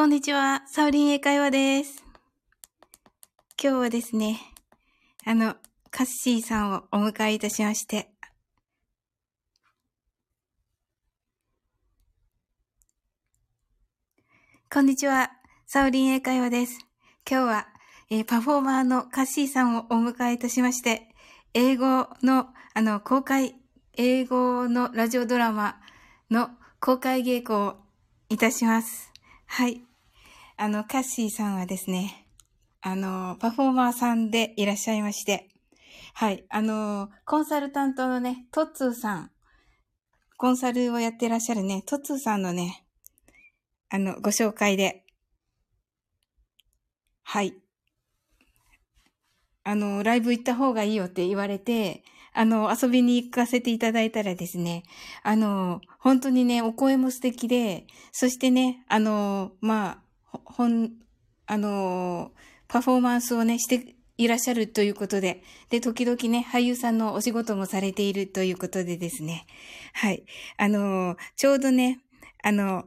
[0.00, 2.02] こんにちは、サウリン英会話です。
[3.62, 4.40] 今日はですね、
[5.26, 5.56] あの、
[5.90, 8.08] カッシーさんをお迎えいたしまして、
[14.72, 15.32] こんにちは、
[15.66, 16.78] サウリン英会話です。
[17.30, 17.68] 今日は、
[18.08, 21.14] えーパフォーマーのカッシーさんをお迎えいたしまして、
[21.52, 23.54] 英語の、あの、公開、
[23.98, 25.78] 英語のラジオドラマ
[26.30, 26.48] の
[26.80, 27.76] 公開稽古を
[28.30, 29.12] いたします。
[29.44, 29.89] はい。
[30.62, 32.26] あの、カッシーさんはですね、
[32.82, 35.48] あの、パフォーマーさんでいらっしゃいまして、
[36.12, 36.44] はい。
[36.50, 39.30] あの、コンサルタントのね、トッツーさん、
[40.36, 42.84] コンサルをやってらっしゃるね、トッツーさんのね、
[43.88, 45.06] あの、ご紹介で、
[47.22, 47.54] はい。
[49.64, 54.82] あの、ライブ行った方がいいよって言われて、あの、遊びに行かせていただいたらですね、
[55.22, 60.92] あの、本当にね、お声も素敵で、そしてね、あの、まあ、ほほん、
[61.46, 62.32] あの、
[62.68, 69.46] パフォーマンスをね、していらっしゃるということで、で、時々ね、俳優さんのお仕事もされているということでですね、
[69.92, 70.24] はい。
[70.56, 72.00] あの、ちょうどね、
[72.42, 72.84] あの、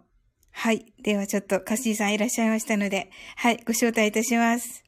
[0.51, 0.93] はい。
[1.01, 4.83] ではちょっと、カッシーさんいらっしゃいましたので、はい、ご招待いたします。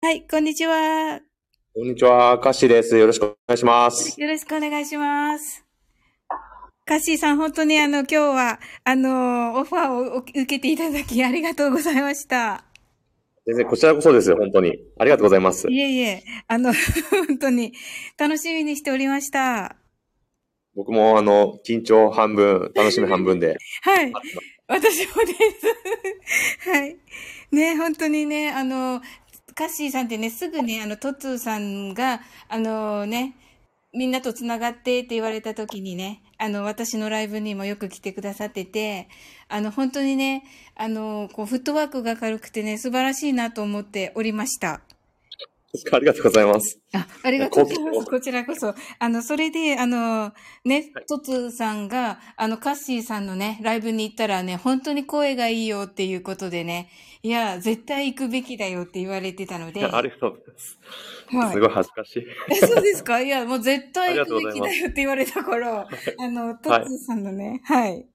[0.00, 1.20] はい、こんにちは。
[1.74, 2.96] こんにちは、カッシーです。
[2.96, 4.20] よろしくお願いします。
[4.20, 5.67] よろしくお願いします。
[6.88, 12.64] カッシーさん、本当にあの、今日は、あの、オファーをお受けていただきありがとうございました。
[13.44, 14.78] 全然こちらこそですよ、本当に。
[14.98, 15.70] ありがとうございます。
[15.70, 16.72] いえいえ、あの、
[17.28, 17.74] 本当に
[18.16, 19.76] 楽しみにしておりました。
[20.74, 23.58] 僕もあの、緊張半分、楽しみ半分で。
[23.84, 24.10] はい。
[24.66, 26.64] 私もです。
[26.70, 26.96] はい。
[27.52, 29.02] ね、本当にね、あの、
[29.54, 33.34] カッシーさんってね、すぐね、あの、トッツーさんが、あのね、
[33.94, 39.08] みんなと繋がってって言われた時にね、あの、私のライブにもよく来てくださってて、
[39.48, 40.44] あの、本当にね、
[40.76, 44.82] あの、こう、フットワークが軽くてね、素晴らしいなと思っておりました。
[45.92, 46.80] ありがとうございます。
[46.94, 47.98] あ、ありがとうございます。
[48.00, 48.74] ここちらこそ。
[48.98, 50.32] あの、それで、あの、
[50.64, 56.88] ねはい、トツさんが、あの、カッシーさんのね、ライブに行ったらね、本当に声がいいよっていうことでね、
[57.22, 59.84] いや、絶対行くべきだよって言われてたので。
[59.84, 60.78] ありがとうございます。
[61.36, 62.26] はいすごい恥ずかしい。
[62.50, 63.20] え、そうですか？
[63.20, 65.86] いや、もう絶対行くべきだよって言われたから、
[66.18, 68.08] あの、トツさんのね、はい。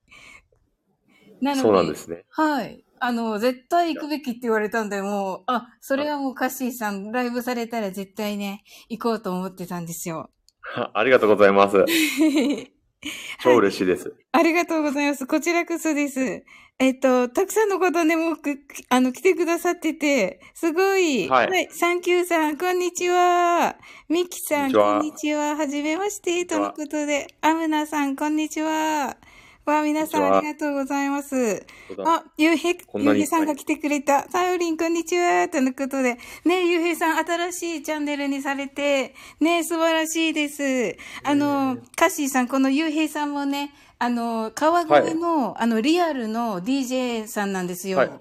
[1.40, 2.24] なので、そうなんですね。
[2.30, 2.83] はい。
[3.06, 10.30] あの、絶対行くべきって言われたんで、もう、あ、それはもうカッシーさん、ライブされたら絶対ね、行こうと思ってたんですよ。
[10.94, 11.84] ありがとうございます。
[13.44, 14.16] 超嬉しいです。
[14.32, 15.28] ありがとうございます。
[15.28, 16.46] こちらこそです。
[16.80, 21.28] えっと、たくさんの方ね、もうく、あの、来てくださってて、すごい。
[21.28, 23.76] はいサンキューさん、こんにちは。
[24.08, 25.58] ミキさん、こんにちはこんにちは。
[25.58, 27.28] はじめまして、とのことで。
[27.42, 29.18] アムナさん、こんにちは。
[29.66, 31.66] わあ、皆さんありがとうございます。
[32.06, 34.30] あ、ゆうへゆうへいさんが来てくれた。
[34.30, 35.48] サウリン、こんにちは。
[35.48, 36.18] とのことで。
[36.44, 40.98] ね、ゆうへいさん、新しいチャンネルにされて、ね、素晴らしいです。
[41.24, 48.00] あの、カッシーさん、このゆうへいさんもね、あの、川越の、あの、リアルの DJ さんなんですよ。
[48.00, 48.20] はいはい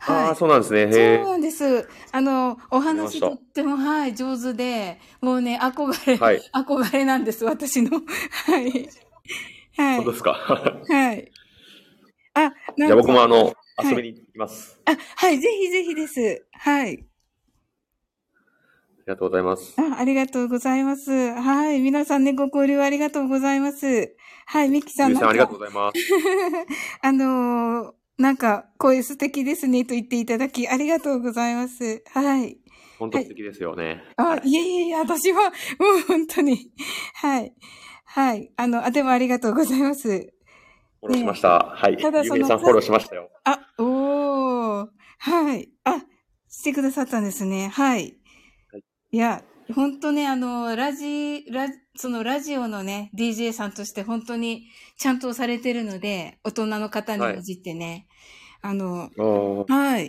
[0.00, 0.82] ああ、そうなんですね。
[0.82, 1.18] へそうえ。
[1.24, 1.88] なんです。
[2.12, 8.00] あの、お話とっても、はい、上手で、もうね、憧れ、はい 憧れなんです、私の。
[8.46, 8.88] はい。
[9.78, 10.10] はい本当。
[10.12, 10.32] ですか？
[10.88, 11.30] はい。
[12.34, 14.76] あ、じゃあか僕もあの、はい遊びに行きます。
[14.86, 16.46] あ、はい、ぜひぜひです。
[16.52, 16.88] はい。
[16.88, 17.04] あり
[19.06, 19.74] がとうございます。
[19.78, 21.12] あ、ありがとうございます。
[21.32, 21.80] はい。
[21.80, 24.16] 皆さんね、ご交流ありがとうございます。
[24.46, 25.98] はい、ミキさんなんかゆうさんありがとうございます。
[27.02, 32.02] あのーなんか、声素敵ですねと言っていただき、ありがとうございます。
[32.12, 32.58] はい。
[32.98, 34.02] 本当素敵ですよね。
[34.16, 35.52] あ、はいいえいえいえ、私は、もう
[36.08, 36.72] 本当に。
[37.14, 37.54] はい。
[38.10, 38.50] はい。
[38.56, 40.08] あの、あ、でもありがとうございます。
[40.08, 41.58] フォローしました。
[41.76, 41.96] はい。
[41.98, 43.30] ただそのさんフォローしましたよ。
[43.44, 44.88] あ、おー。
[45.18, 45.68] はい。
[45.84, 46.02] あ、
[46.48, 47.68] してくださったんですね。
[47.68, 48.16] はい。
[48.72, 49.42] はいいや、
[49.74, 54.66] 本当ね、あの、ラジ、ラ、そのラジオのね、DJ さんとして本当に
[54.98, 58.06] ちゃんとされてるので、大人の方に混じってね。
[58.60, 60.08] あの、おーはい。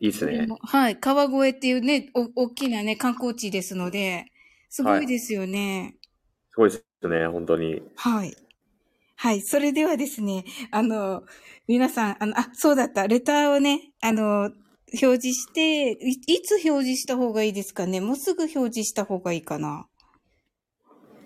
[0.00, 0.46] いいですね。
[0.62, 0.96] はい。
[0.96, 4.24] 川越っていうね、お、大きなね、観光地ですので、
[4.70, 5.97] すごいですよね。
[6.58, 7.82] すごいですね、本当に。
[7.94, 8.34] はい。
[9.14, 9.42] はい。
[9.42, 11.22] それではですね、あの、
[11.68, 13.06] 皆さん、あの、あ、そうだった。
[13.06, 14.50] レターをね、あの、
[14.90, 18.00] 表示して、いいつ表示した方がいいですかね？
[18.00, 19.86] もうすぐ表示した方がいいかな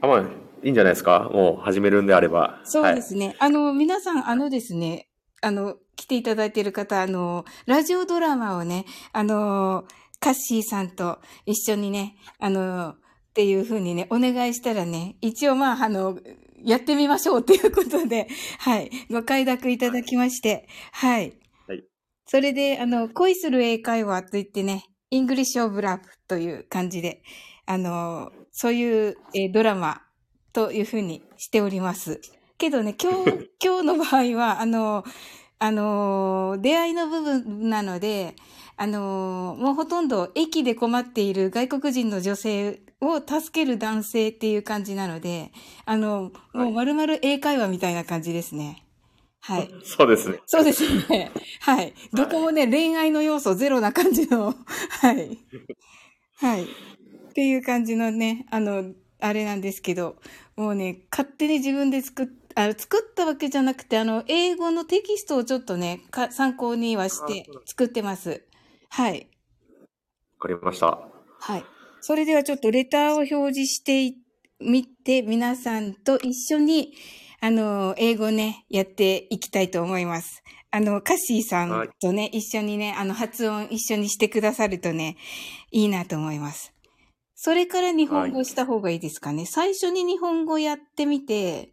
[0.02, 0.20] あ、まあ、
[0.62, 1.30] いいんじゃないですか？
[1.32, 2.60] もう始めるんであれば。
[2.64, 3.34] そうですね。
[3.38, 5.08] あの、皆さん、あのですね、
[5.40, 9.84] あの、来ていただいている方、あの、ラジオドラマをね、あの、
[10.20, 12.96] カッシーさんと一緒にね、あの、
[13.32, 16.18] っていうふうにね、お願いしたらね、一応まあ、あの、
[16.62, 18.28] やってみましょうということで、
[18.60, 18.90] はい。
[19.10, 21.32] ご快諾いただきまして、はい。
[21.66, 21.82] はい。
[22.26, 27.22] それで、あの、恋する英会話といってね、 English of Love という感じで、
[27.64, 30.02] あの、そういう、えードラマ
[30.52, 32.20] というふうにしております。
[32.58, 35.04] けどね、今日、 今日の場合は、あの、
[35.58, 38.36] あの、出会いの部分なので、
[38.76, 45.52] あの、もうほとんど駅で困っている外国人の女性を助ける男性っていう感じなので、
[45.84, 48.86] あの、もう丸々英会話みたいな感じですね。
[49.40, 49.70] はい。
[49.84, 50.40] そうですね。
[50.46, 51.32] そうですね。
[51.60, 51.92] はい。
[52.12, 54.54] どこもね、恋愛の要素ゼロな感じの、
[55.00, 55.38] はい。
[56.36, 56.62] はい。
[56.62, 56.66] っ
[57.34, 60.16] ていう感じのね、あの、あれなんですけど、
[60.56, 68.44] もうね、勝手に自分で作っあ作ったわけじゃなくて、あの、英語のテキストをちょっとね、か参考にはして作ってます。
[68.90, 69.28] はい。
[70.38, 70.98] わかりました。
[71.40, 71.64] はい。
[72.04, 74.16] それではちょっとレターを表示して
[74.60, 76.92] みて、皆さんと一緒に、
[77.40, 80.42] あの、英語ね、やっていきたいと思います。
[80.72, 85.16] あの、カッシーさんとね、一緒にね、あの、発音一緒にしてくださるとね、
[85.70, 86.72] いいなと思います。
[87.36, 89.46] それから日本語した方がいいですかね。
[89.46, 91.72] 最初に日本語やってみて、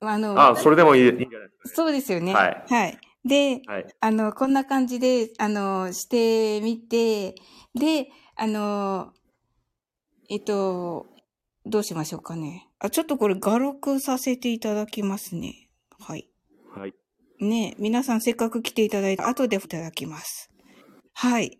[0.00, 2.34] あの、あ、それでもいいいいんじゃないですそうですよね。
[2.34, 2.98] はいはい。
[3.24, 3.72] で、か。
[3.72, 3.86] はい。
[3.98, 7.34] あの、こんな感じで、あの、してみて、
[7.74, 8.10] で、
[8.42, 9.12] あの、
[10.30, 11.06] えっと、
[11.66, 12.70] どうしましょうかね。
[12.78, 15.68] あ、ちょっとこれ画録させていただきますね。
[15.98, 16.26] はい。
[16.74, 16.94] はい。
[17.38, 20.50] ね皆さんせっかく来ていただいて、後でいただきます。
[21.12, 21.58] はい。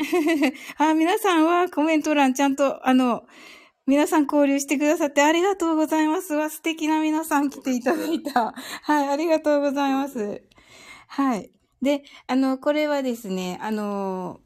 [0.78, 3.26] あ、皆さんはコメント欄ちゃんと、あの、
[3.86, 6.32] 皆さん交流してくださってありがとうございます。
[6.32, 8.54] わ、素敵な皆さん来ていただいた。
[8.84, 10.42] はい、ありがとうございます。
[11.08, 11.50] はい。
[11.82, 14.40] で、あの、これはですね、あの、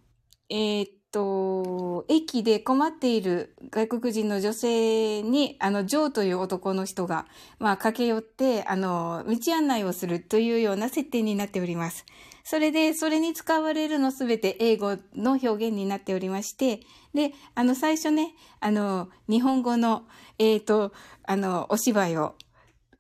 [0.49, 7.27] えーっと、駅で困っている外国人の女性に、あの、ジョーという男の人が、
[7.59, 12.05] まあ、駆け寄って、あの、道案内をするというような設定になっております。
[12.45, 16.81] それで、それに使われるのすべて英語の表現になっておりまして、
[17.15, 20.05] で、あの、最初ね、あの、日本語の、
[20.39, 20.93] えーと、
[21.25, 22.35] あの、お芝居を、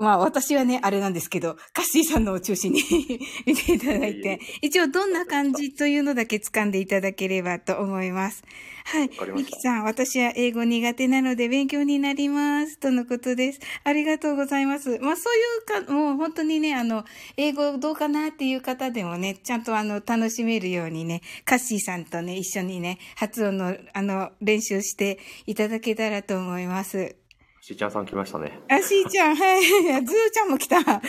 [0.00, 2.80] まあ私はね、あれなんですけど、カッシーさんのを中心に
[3.44, 8.42] 見ていただいて、一応どんな感じというのだけ掴んでいただければと思います。
[8.86, 12.78] はいミキさん、私は英語苦手なので勉強になります。
[12.78, 13.60] とのことです。
[13.84, 14.98] ありがとうございます。
[15.00, 17.04] まあそういうか、もう本当にね、あの、
[17.36, 27.19] 英語どうかなっていう方でもね、ちゃんとあの、楽しめるようにね、カッシーさんとね、一緒にね、発音の、あの、練習していただけたらと思います。
[27.70, 28.58] しーちゃんさん来ましたね。
[28.68, 29.62] あ、しーちゃん、はい。
[29.62, 30.82] ズーちゃんも来た。
[30.82, 31.00] は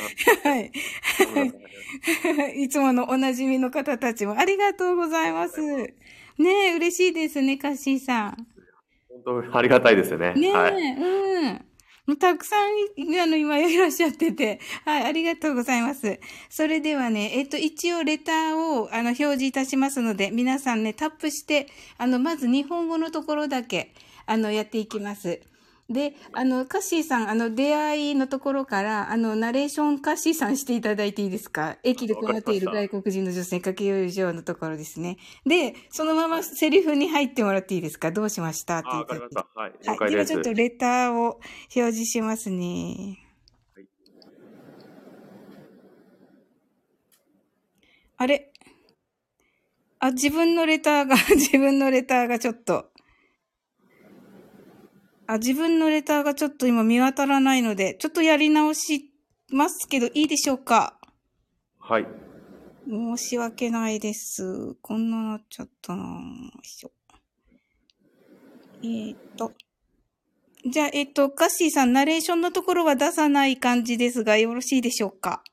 [0.60, 0.72] い。
[2.62, 5.60] いつものおなじみの方たちもありがとうございます。
[5.60, 5.94] ね
[6.38, 8.48] え、嬉しいですね、カッシーさん。
[9.26, 10.36] 本当ありがたいですよね。
[10.36, 10.74] ねえ、はい。
[10.74, 11.66] うん。
[12.06, 12.70] もうたくさん、
[13.20, 16.20] あの、今いらっしゃってて、はい、ありがとうございます。
[16.50, 21.66] それではね、えっと、一応レターを、あの、表示いたしますので、皆さんね、タップして、
[21.98, 23.96] あの、まず日本語のところだけ、
[24.28, 25.42] あの、やっていきます。
[25.92, 31.78] で、あの、カッシーさん、あの、出会いのところから、あの、ナレーションカッシーさんしていただいていいですか？
[31.84, 35.18] 駅で困っている外国人の女性に駆け寄る上のところですね。
[35.46, 38.12] で、そのままセリフに入ってもらっていいですか？
[38.12, 38.80] どうしました？
[38.80, 39.48] ってあ、いうわかりました。
[39.54, 39.72] はい。
[39.72, 39.98] 了はい。
[39.98, 40.30] 解です。
[40.34, 41.42] ではちょっとレターを表
[41.94, 43.18] 示しますね。
[43.76, 43.88] はい
[48.18, 48.52] あれ？
[50.00, 52.91] あ、自分のレターが、 自分のレターがちょっと。
[55.34, 59.12] あ、自分のレターがちょっと今見当たらないので、ちょっとやり直し
[59.50, 61.00] ますけど、いいでしょうか？
[61.80, 62.08] はい。
[62.88, 64.76] 申し訳ないです。
[64.82, 66.04] こんななっちゃったな。
[68.84, 69.54] えーっと。
[70.66, 75.44] じゃあ、えっと、カッシーさん、ナレーションのところは出さない感じですが、よろしいでしょうか？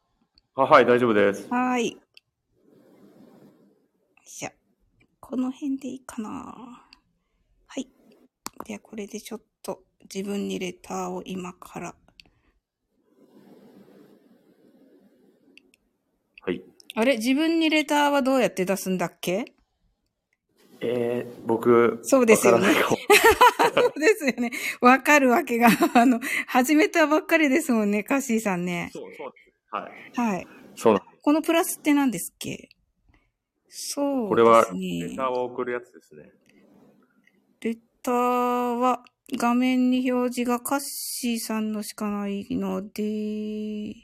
[0.54, 1.46] あはい、大丈夫です。
[1.50, 1.90] はーい。
[1.92, 1.98] よ
[4.26, 4.50] いしょ。
[5.20, 6.84] この辺でいいかな
[7.68, 7.88] はい。
[8.64, 9.46] では、これでちょっと
[10.12, 11.94] 自分にレターを今から。
[16.42, 16.62] はい。
[16.94, 17.16] あれ？
[17.16, 19.52] 自分にレターはどうやって出すんだっけ？
[20.80, 22.68] えー、僕、そうですよね
[23.74, 24.52] そうですよね。
[24.80, 28.90] わかるわけが、 あの、始めたばっかりですもんね、カッシーさんね。
[28.92, 29.52] そう、そうです。
[29.72, 30.12] はい。
[30.36, 30.46] はい。
[30.76, 31.04] そうな。
[31.20, 32.68] このプラスって何ですっけ？
[33.70, 34.80] そうこれはです、ね。
[35.10, 36.30] レターを送るやつですね。
[37.60, 39.04] レターは
[39.36, 43.94] 画面に表示がカッシーさんのしかないので、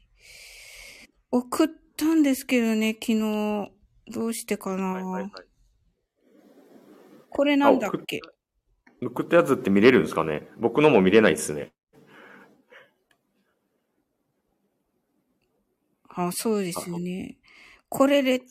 [1.30, 3.70] 送ったんですけどね、昨日。
[4.06, 5.32] どうしてかな、はいはいはい、
[7.30, 8.20] これなんだっけ？
[9.00, 10.46] 送ったやつって見れるんですかね？
[10.58, 11.72] 僕のも見れないですね。
[16.10, 17.38] あ、そうですよね。
[17.88, 18.42] これで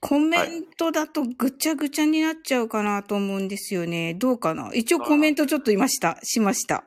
[0.00, 4.14] コメントだとぐちゃぐちゃになっちゃうかなと思うんですよね。
[4.14, 4.70] どうかな？
[4.72, 6.18] 一応コメントちょっといました。
[6.22, 6.84] しました。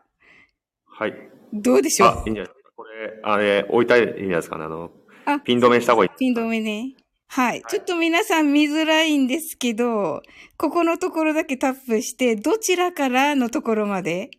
[0.88, 1.14] はい。
[1.54, 2.54] どうでしょあ、いいんじゃない？
[2.54, 2.72] ですか。
[2.76, 4.66] これ、あれ、置いたらいいんじゃないですかね。
[4.66, 4.92] あの、
[5.26, 6.10] あピン止めした方がいい。
[6.18, 6.96] ピン止めね。
[7.28, 7.62] はい。
[7.68, 10.24] ちょっと皆さん見づらいんですけど、
[10.58, 14.32] ここのところだけタップして、どちらからのところまで？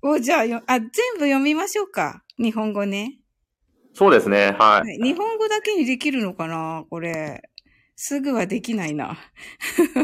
[0.00, 0.88] を、じゃあよ、あ、全
[1.18, 2.22] 部読みましょうか。
[2.38, 3.18] 日本語ね。
[3.94, 4.56] そうですね。
[4.58, 4.80] は。
[4.80, 5.02] はいい。
[5.02, 6.84] 日本語だけにできるのかな？
[6.88, 7.42] これ。
[8.04, 9.16] すぐはできないな。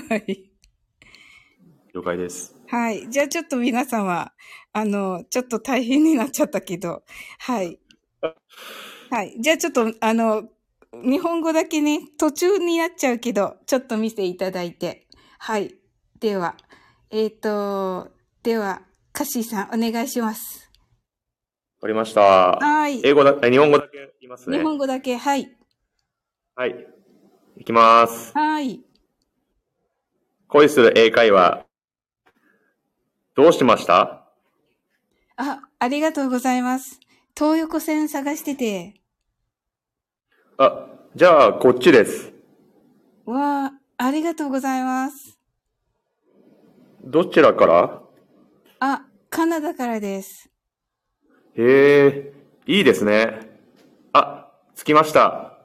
[0.09, 0.53] はい。
[1.93, 2.55] 了解です。
[2.69, 3.11] はい。
[3.11, 4.31] じゃあちょっと皆様、
[4.73, 7.03] あの、ちょっと大変になっちゃったけど、
[7.41, 7.81] はい。
[9.11, 9.35] はい。
[9.41, 10.45] じゃあちょっと、あの、
[10.93, 15.09] 日本語だけね、途中になっちゃうけど、ちょっと見せていただいて。
[15.41, 15.75] はい。
[16.21, 16.55] では、
[17.11, 18.13] えっ、と、
[18.45, 20.71] では、カッシーさん、お願いします。
[21.79, 22.21] わかりました。
[22.21, 23.05] はい。
[23.05, 24.63] 英語だ、え日本語だけ言いますね日。
[24.63, 25.51] 本語だけ、はい。
[26.55, 26.98] はい。
[27.59, 28.33] いきます。
[28.35, 28.81] はい。
[30.47, 31.67] 恋する英会話。
[33.35, 34.25] どうしました？
[35.37, 37.01] あ、ありがとうございます。
[37.37, 38.95] 東横線探してて。
[40.57, 40.87] あ、
[41.17, 42.33] じゃあ、こっちです。
[43.27, 45.37] わあ、ありがとうございます。
[47.05, 48.03] どちらから？
[48.79, 50.49] あ、カナダからです。
[51.57, 52.33] へえ、
[52.67, 53.51] いいですね。
[54.13, 55.59] あ、着きました。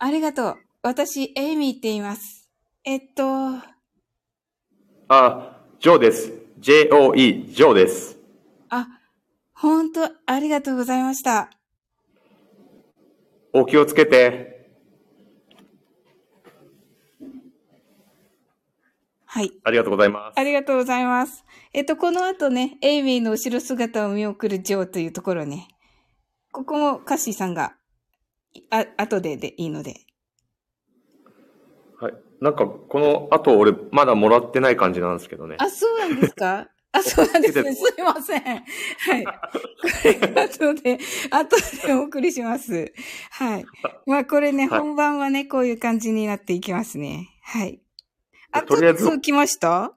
[0.00, 0.56] ありがとう。
[0.84, 2.50] 私、エイミーって言います。
[2.84, 3.24] えっと、
[5.06, 6.32] あ、ジョーです。
[6.58, 8.18] J-O-E、ジョーです。
[8.68, 8.88] あ、
[9.52, 11.50] ほんと、ありがとうございました。
[13.52, 14.72] お気をつけて。
[19.24, 19.52] はい。
[19.62, 20.40] ありがとうございます。
[20.40, 21.44] ありがとうございます。
[21.72, 25.68] えっと、この後ね、エイミーの後ろ姿を見送るジョーというところね。
[26.50, 27.76] ここもカッシーさんが、
[28.70, 29.94] あ、後ででいいので。
[32.42, 32.50] はい。
[32.50, 35.56] なんか、この後、俺、まだもらってない感じなんですけどね。
[35.58, 36.68] あ、そうなんですか？
[36.94, 37.74] あ、そうなんですね。
[37.74, 38.42] すいません。
[38.42, 38.60] は
[39.16, 39.24] い。
[39.24, 39.30] こ
[40.04, 40.98] れ、後で、
[41.30, 41.56] 後
[41.86, 42.92] でお送りします。
[43.30, 43.64] はい。
[44.06, 47.30] まあ、これね、はい本番はね、こういう感じになっていきますね。
[47.44, 47.80] はい。
[48.50, 49.94] あ、トとりあえずッツー来ました？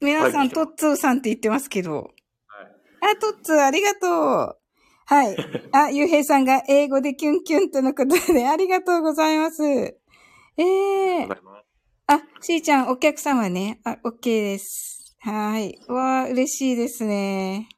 [0.00, 1.94] 皆さん、はいトッツーさんって言ってますけど。
[1.96, 4.56] はいあ、トッツー、ありがとう。
[5.06, 5.36] はい。
[5.70, 9.62] あ、ゆうへいさんが英語でキュンキュンとのことで、ありがとうございます。
[9.64, 9.96] え
[10.58, 11.36] えあ
[12.06, 13.80] あ、しーちゃん、お客様ね。
[13.84, 15.16] あ、OK です。
[15.20, 15.78] はい。
[15.88, 17.68] わあ、嬉しいですね。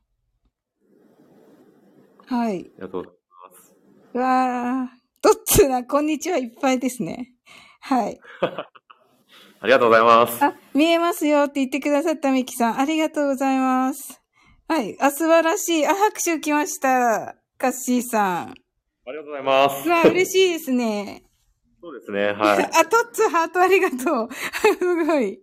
[2.26, 2.52] はい。
[2.52, 3.12] ありがとうござい
[4.12, 4.18] ます。
[4.18, 4.90] わあ、
[5.22, 7.32] どっつな、こんにちはいっぱいですね。
[7.80, 8.18] はい。
[9.60, 10.42] ありがとうございます。
[10.42, 14.22] あ、見えますよって言ってくださったミキさん、ありがとうございます。
[14.66, 14.96] はい。
[15.00, 15.86] あ、素晴らしい。
[15.86, 17.36] あ、拍手来ました。
[17.58, 18.48] カッシーさん。
[18.48, 18.54] あ
[19.06, 19.86] りがとうございます。
[19.86, 21.24] うわあ、嬉しいですね。
[21.84, 22.64] そうですね、はい。
[22.72, 24.28] あ、トッツーハートありがとう。
[24.32, 25.38] すごい。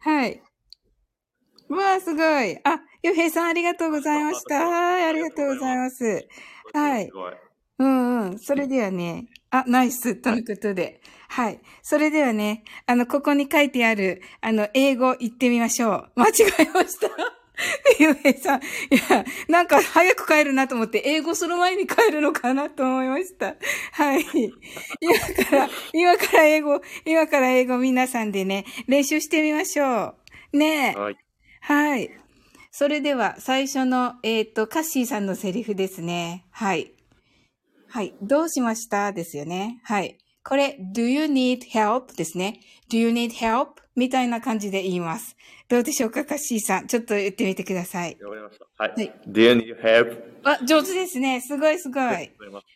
[0.00, 0.42] はい。
[1.70, 2.58] うわあ、すごい。
[2.62, 4.68] あ、ゆうへいさんありがとうございました。
[4.68, 6.28] はい、ありがとうございます。
[6.74, 7.10] はい。
[7.78, 8.38] うんうん。
[8.38, 11.00] それではね、あ、ナイスとのことで。
[11.28, 11.60] はい。
[11.80, 16.12] それではね、あの、ここに書いてある、あの、英語言ってみましょう。
[16.16, 17.08] 間違えました。
[17.98, 18.60] ゆうへいさん。
[18.60, 18.62] い
[19.10, 23.56] や、なんか早く帰るなと思って、英語その前に帰るのかなと思いました。
[23.92, 24.24] はい。
[25.00, 30.14] 今から、今から英語、今から英語皆さんでね、練習してみましょ
[30.52, 30.56] う。
[30.56, 30.98] ねえ。
[30.98, 31.16] はい。
[31.60, 32.10] はい。
[32.72, 36.44] それでは、最初の、えっ、と、カッシーさんのセリフですね。
[36.50, 36.92] はい。
[37.88, 38.14] はい。
[38.22, 39.12] どうしました？
[39.12, 39.80] ですよね。
[39.82, 40.16] はい。
[40.44, 42.14] これ、do you need help?
[42.16, 42.60] ですね。
[42.90, 43.80] Do you need help?
[43.96, 45.36] みたいな感じで言います。
[45.68, 46.86] どうでしょうか、カッシーさん。
[46.86, 48.16] ちょっと言ってみてください。
[48.22, 48.66] わかりました。
[48.76, 48.92] はい。
[48.94, 50.22] はい Do you need help?
[50.42, 51.40] あ、上手ですね。
[51.40, 52.30] すごいすごい。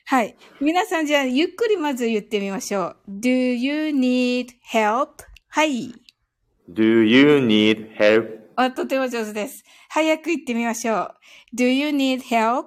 [0.04, 0.37] はい。
[0.61, 2.97] 皆さんじゃあ、ゆっくりまず言ってみましょう。
[3.09, 5.25] do you need help?
[5.49, 5.92] はい。
[6.71, 8.40] Do you need help?
[8.56, 9.64] あ、とても上手です。
[9.88, 11.14] 早く言ってみましょう。
[11.56, 12.66] do you need help?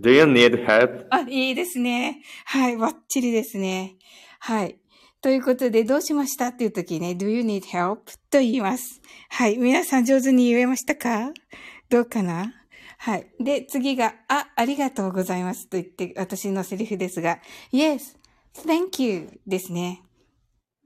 [0.00, 1.06] Do you need help?
[1.10, 2.22] あ、いいですね。
[2.44, 3.96] はい、バッチリですね。
[4.40, 4.78] はい。
[5.22, 6.48] ということで、どうしました？
[6.48, 7.96] っていう時ね、do you need help?
[8.30, 9.00] と言います。
[9.28, 9.56] はい。
[9.58, 11.32] 皆さん上手に言えましたか？
[11.88, 12.52] どうかな？
[12.98, 13.26] はい。
[13.40, 17.40] で、次が、あ、ありがとうございますと言って、私のセリフですが、
[17.72, 18.16] yes,
[18.54, 20.02] thank you ですね。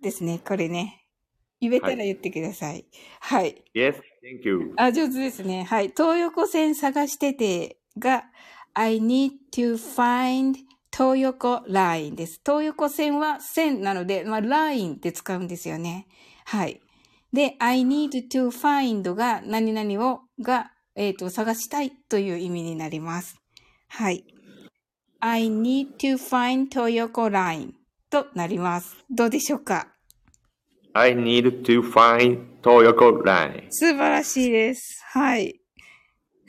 [0.02, 1.06] ですね、これね。
[1.60, 2.86] 言えたら言ってください。
[3.20, 3.62] はい。
[3.74, 4.00] Yes, thank
[4.44, 4.72] you.
[4.76, 5.64] あ、上手ですね。
[5.64, 5.88] はい。
[5.88, 8.24] 東横線探しててが、
[8.72, 10.54] I need to find
[10.92, 12.40] 東横 line です。
[12.44, 16.06] 東横線は線なので、まあ、line って使うんですよね。
[16.44, 16.80] はい。
[17.32, 23.40] で、I need to find が何々を、が、えっ、と、探したいという意味になります。
[23.88, 24.24] はい。
[25.20, 27.72] I need to find Toyoko line
[28.10, 28.96] となります。
[29.10, 29.88] どうでしょうか
[30.94, 33.66] ？I need to find Toyoko line.
[33.70, 35.00] 素晴らしいです。
[35.12, 35.59] はい。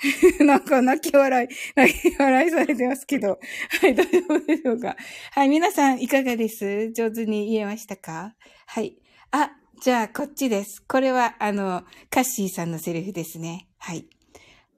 [0.43, 3.39] なんか泣き笑い、 泣き笑いされてますけど。
[3.81, 4.95] はい、大丈夫でしょうか
[5.31, 6.91] はい、皆さんいかがです？
[6.91, 8.35] 上手に言えましたか？
[8.65, 8.97] はい。
[9.31, 10.83] あ、じゃあこっちです。
[10.87, 13.67] これはあの、カッシーさんのセリフですね。
[13.77, 14.07] はい。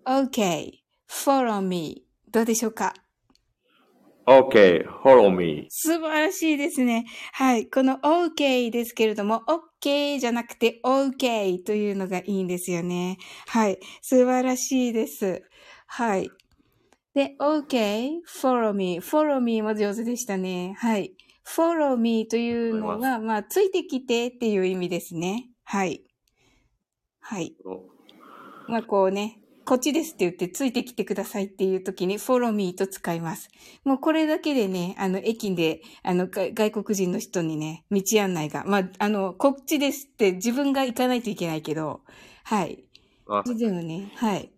[0.05, 0.71] Okay,
[1.09, 2.03] follow me.
[2.29, 2.93] どうでしょうか
[4.25, 5.67] ？Okay, follow me.
[5.69, 7.05] 素晴らしいですね。
[7.33, 7.67] はい。
[7.69, 9.43] この OK ですけれども、
[9.83, 13.17] OK じゃなくて OK というのがいいんですよね。
[13.47, 13.79] はい。
[14.01, 15.43] 素晴らしいです。
[15.87, 16.31] はい。
[17.13, 18.99] で、OK, follow me.
[19.01, 20.75] follow me も上手でしたね。
[20.77, 21.13] はい。
[21.45, 25.49] follow me というのが、まあ、ついてきてっていう意味ですね。
[25.63, 26.03] はい。
[27.19, 27.55] はい。
[28.67, 33.49] まあ、こうね、こっちですって言ってついてきてくださいっていう時に follow me と使います。
[33.85, 42.01] もうこれだけでね、あの、駅で、あの、が外国人の人にね、道案内が、まあ、あの、こっちですって自分が行かないといけないけど、
[42.43, 42.83] はい。
[43.27, 44.51] あでもね、はい。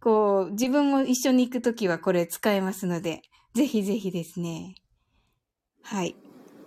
[0.00, 3.22] こう、自分も一緒に行くときはこれ使えますので、
[3.54, 4.76] ぜひぜひですね。
[5.82, 6.16] はい。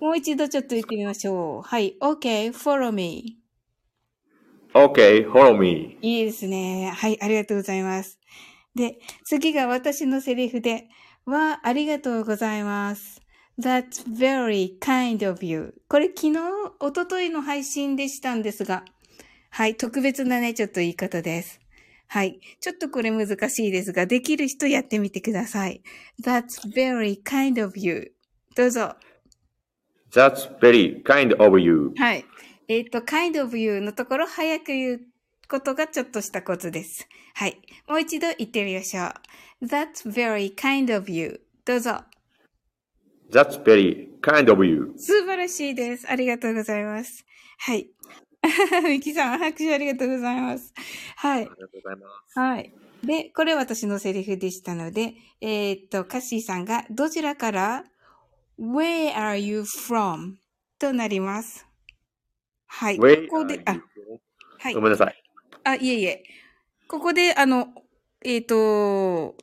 [0.02, 1.62] もう一度ちょっと言ってみましょう。
[1.62, 1.98] はい。
[2.02, 3.45] OK, follow me.
[4.76, 5.98] Okay, follow me.
[6.02, 6.92] いいですね。
[6.94, 8.20] はい、ありがとうございます。
[8.76, 10.90] で、次が私のセリフで、
[11.26, 13.22] わ、ありがとうございます。
[13.58, 15.76] That's very kind of you.
[15.88, 16.40] これ昨日、
[16.82, 18.84] おとといの配信でしたんですが、
[19.50, 21.62] はい、特別なね、ちょっと言い方です。
[22.08, 22.42] はい。
[22.60, 25.82] ちょっとこれ難しいですが、できる人やってみてください。
[26.22, 28.12] That's very kind of you.
[28.58, 28.96] どうぞ。
[30.12, 31.94] That's very kind of you.
[31.96, 32.26] はい。
[32.68, 35.02] えっ、と、kind of you のところ早く言う
[35.48, 37.08] ことがちょっとしたコツです。
[37.36, 37.62] はい。
[37.88, 39.14] もう一度言ってみましょう。
[39.66, 41.42] That's very kind of you.
[41.66, 42.02] どうぞ。
[43.32, 44.94] That's very kind of you.
[44.98, 46.10] 素晴らしいです。
[46.10, 47.26] ありがとうございます。
[47.60, 47.90] はい。
[48.88, 50.74] ミキさん、拍手ありがとうございます。
[51.16, 51.42] はい。
[51.42, 52.40] ありがとうございます。
[52.40, 52.74] はい。
[53.04, 57.86] で、これ私のセリフでしたので、えーっと、カッシーさんが、どちらから
[58.60, 60.36] ?Where are you from?
[60.80, 61.68] となります。
[62.78, 62.98] はい。
[62.98, 63.78] ここであ
[64.60, 64.82] はいご。
[64.82, 65.24] めんなさい。
[65.64, 66.24] あ、いえいえ。
[66.88, 67.70] ここで、あの、
[68.24, 69.36] えっ、と、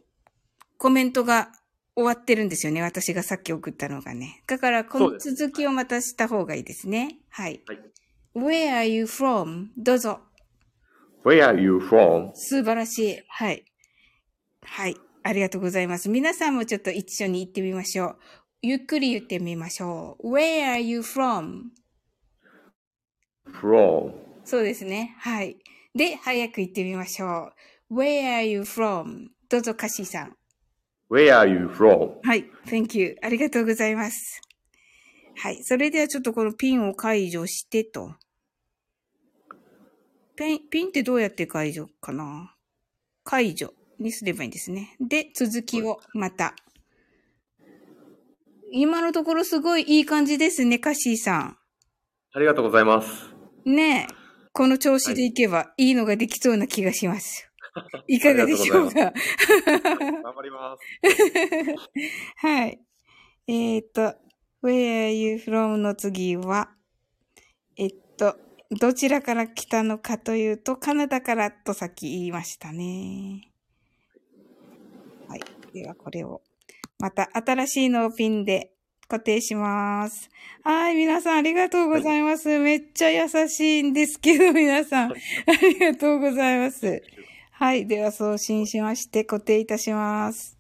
[0.76, 1.48] コメントが
[1.96, 2.82] 終わってるんですよね。
[2.82, 4.42] 私がさっき送ったのがね。
[4.46, 7.18] だから、この続きをまたした方がいいですね。
[7.30, 7.62] はい。
[7.66, 7.78] はい
[8.34, 9.66] Where are you from?
[9.76, 10.20] どうぞ。
[11.22, 12.30] Where are you from?
[12.34, 13.22] 素晴らしい。
[13.28, 13.64] はい。
[14.62, 14.96] はい。
[15.22, 16.08] ありがとうございます。
[16.08, 18.18] 皆さんもちょっと一緒に言ってみましょう。
[18.62, 20.32] ゆっくり言ってみましょう。
[20.32, 21.72] Where are you from?
[23.50, 24.12] From.
[24.44, 25.14] そうですね。
[25.18, 25.57] はい。
[25.94, 27.52] で、早く言ってみましょ
[27.90, 27.94] う。
[27.94, 29.28] Where are you from?
[29.48, 30.37] どうぞ、カッシーさん。
[31.11, 32.14] Where are you from?
[32.22, 32.46] はい。
[32.66, 33.16] Thank you.
[33.22, 34.40] ありがとうございます。
[35.37, 35.62] はい。
[35.62, 38.14] それではちょっとこのピンを解除してと。
[40.35, 42.55] ピン、ピンってどうやって解除かな？
[43.24, 44.96] 解除にすればいいんですね。
[45.00, 46.55] で、続きをまた。
[48.72, 51.59] 今のところすごいいい感じですね、カッシーさ
[52.33, 53.31] ありがとうございます。
[53.70, 53.75] ん。
[53.75, 54.14] ねえ。
[54.53, 57.48] この調子でいけばいいのができそうな気がします。
[58.07, 58.94] いかがでしょうか？
[58.94, 59.12] 頑
[60.35, 60.85] 張ります。
[62.37, 62.81] はい。
[63.48, 64.14] えーっと、
[64.62, 66.70] where are you from の次は、
[67.77, 68.37] えっと、
[68.70, 73.48] どちらから来たのかというと、カナダからとさっき言いましたね。
[75.29, 75.40] はい。
[75.72, 76.42] ではこれを、
[76.98, 78.70] また新しいのをピンで
[79.08, 80.30] 固定します。
[80.64, 80.96] はい。
[80.96, 82.58] 皆さんありがとうございます。
[82.58, 85.12] めっちゃ優しいんですけど、 皆さん。
[85.12, 85.14] あ
[85.60, 87.02] りがとうございます。
[87.50, 87.86] はい。
[87.86, 90.58] では送信しまして固定いたします。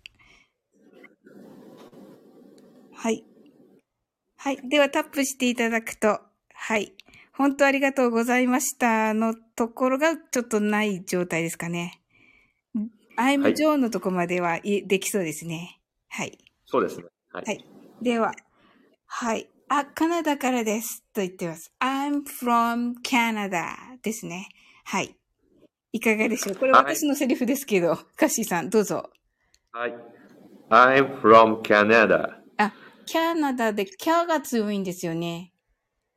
[2.92, 3.24] はい。
[4.36, 4.58] はい。
[4.68, 6.20] ではタップしていただくと、
[6.52, 6.92] はい。
[7.32, 12.00] 本当ありがとうございましたのところがちょっとない状態ですかね。
[13.16, 15.80] I'm はい Joe のとこまではいできそうですね。
[16.08, 16.38] はい。
[16.64, 17.04] そうですね。
[17.32, 17.44] はい。
[17.44, 17.64] はい
[18.02, 18.32] では、
[19.06, 19.48] はい。
[19.68, 21.04] あ、カナダからです。
[21.14, 21.72] と言ってます。
[21.80, 23.62] I'm from Canada
[24.02, 24.48] ですね。
[24.84, 25.14] はい。
[25.92, 26.56] いかがでしょう？
[26.56, 29.08] これはい私のセリフですけど、カッシーさんどうぞ。
[29.70, 29.94] はい。
[30.68, 32.38] I'm from Canada.
[32.56, 32.72] あ、
[33.06, 35.52] キャナダでキャが強いんですよね。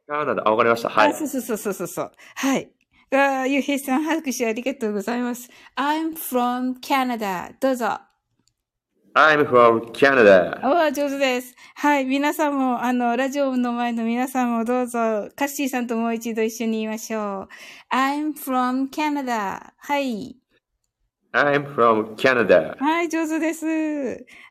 [0.08, 0.42] カナダ。
[0.48, 0.90] あ、わかりました。
[0.90, 1.14] はいあ、。
[1.14, 2.12] そうそうそうそうそう。
[2.36, 2.72] はい。
[3.12, 5.52] あーゆうへいさん、拍手ありがとうございます。
[5.76, 7.54] I'm from Canada.
[7.60, 8.00] どうぞ。
[9.18, 10.60] I'm from Canada.
[10.62, 11.56] おー上手です。
[11.76, 12.06] はい。
[12.06, 17.50] 皆さんも、あの、ラジオの前の皆さんもどうぞ、カッシーさんともう一度一緒に言いましょう。
[17.96, 19.72] I'm from Canada.
[19.78, 20.36] はい。
[21.32, 22.76] I'm from Canada.
[22.78, 23.66] はい、上手です。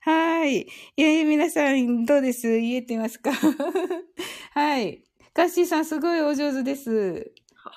[0.01, 0.67] はい。
[0.97, 2.49] えー、皆さん、どうです？
[2.59, 3.33] 言えてますか？
[4.55, 5.03] はい。
[5.35, 7.33] カッシーさん、すごいお上手です。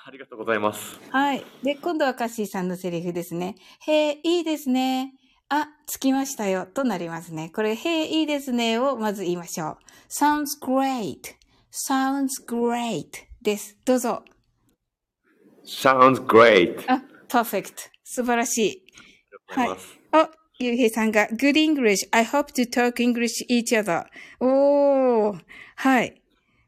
[0.06, 0.98] ありがとうございます。
[1.10, 1.44] はい。
[1.62, 3.56] で、今度はカッシーさんのセリフですね。
[3.86, 5.12] へえ、いいですね。
[5.50, 6.66] あ、着きましたよ。
[6.66, 7.50] となりますね。
[7.54, 8.78] これ、へえ、いいですね。
[8.78, 9.76] をまず言いましょう。
[10.10, 11.38] sounds great.
[11.72, 13.06] sounds great
[13.40, 13.76] です。
[13.86, 14.24] どうぞ。
[15.64, 16.84] Sounds great.
[16.86, 17.90] あ、perfect.
[18.04, 18.82] 素晴らしい。
[19.48, 20.24] ありがとうござい。
[20.24, 22.06] あ、ゆうへいさんが、good English.
[22.10, 24.04] I hope to talk English each other.
[24.40, 25.40] おー。
[25.76, 26.20] はい。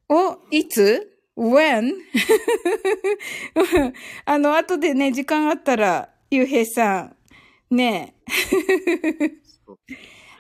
[0.09, 1.93] お、いつ ?when?
[4.25, 7.17] あの、後でね、時間あったら、ゆうへいさん。
[7.71, 9.31] ねえ。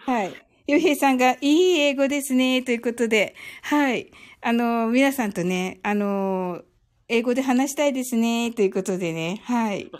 [0.04, 0.34] はい。
[0.66, 2.62] ゆうへいさんが、いい英語ですね。
[2.62, 4.10] ということで、はい。
[4.40, 6.62] あの、皆さんとね、あの、
[7.08, 8.52] 英語で話したいですね。
[8.52, 9.90] ということでね、はい。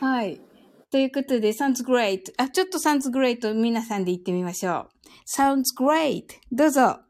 [0.00, 0.40] はい。
[0.90, 2.32] ということで、sounds great.
[2.36, 4.88] あ、ちょっと sounds great 皆さんで言ってみましょう。
[5.26, 6.24] sounds great.
[6.52, 7.00] どうぞ。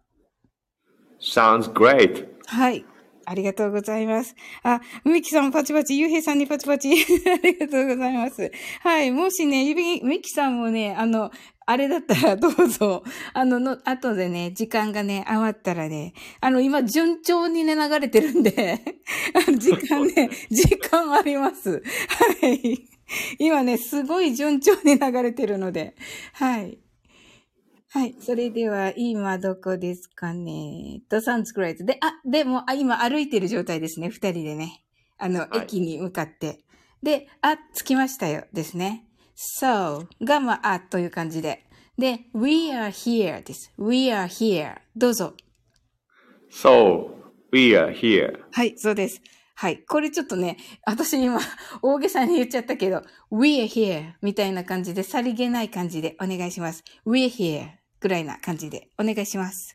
[1.20, 2.28] Sounds great.
[2.46, 2.84] はい。
[3.26, 4.34] ありがとうございます。
[4.62, 6.90] あ、ミキさんパチパチ、ゆうへいさんにパチパチ。
[7.30, 8.50] ありがとうございます。
[8.80, 9.10] はい。
[9.10, 11.30] もしね、ゆびミキさんもね、あの、
[11.66, 13.02] あれだったらどうぞ。
[13.32, 18.80] あの、の、後でね、時間がね、余ったらね、あの、今、順調にね、流れてるんで、
[19.58, 21.82] 時間ね、時間あります。
[22.40, 22.86] はい。
[23.38, 25.94] 今ね、すごい順調に流れてるので、
[26.34, 26.78] はい。
[27.96, 28.16] はい。
[28.18, 31.02] それでは、今どこですかね？
[31.08, 31.84] と、sounds great.
[31.84, 34.08] で、あ、でも、あ、今歩いてる状態ですね。
[34.08, 34.82] 二人でね。
[35.16, 36.64] あの、はい駅に向かって。
[37.04, 38.46] で、あ、着きましたよ。
[38.52, 39.06] ですね。
[39.36, 41.66] so が、まあ、あという感じで。
[41.96, 43.72] で、we are here です。
[43.78, 44.74] we are here.
[44.96, 45.34] どうぞ。
[46.50, 47.10] So,
[47.52, 48.40] we are here.
[48.50, 49.22] はい、そうです。
[49.54, 49.84] はい。
[49.86, 51.38] これちょっとね、私今、
[51.80, 56.82] 大げさに言っちゃったけど、we are here みたいな感じで、さりげない感じでお願いします。
[57.06, 59.74] we are here ぐらいな感じでお願いします。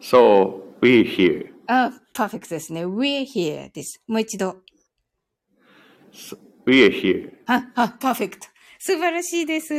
[0.00, 1.52] So, we here.
[1.66, 2.86] あ、パーフェクトですね。
[2.86, 4.02] we're here です。
[4.06, 4.56] もう一度。
[6.10, 7.34] So, we are here.
[7.44, 8.46] あ、あ、パーフェクト。
[8.78, 9.74] 素晴らしいです。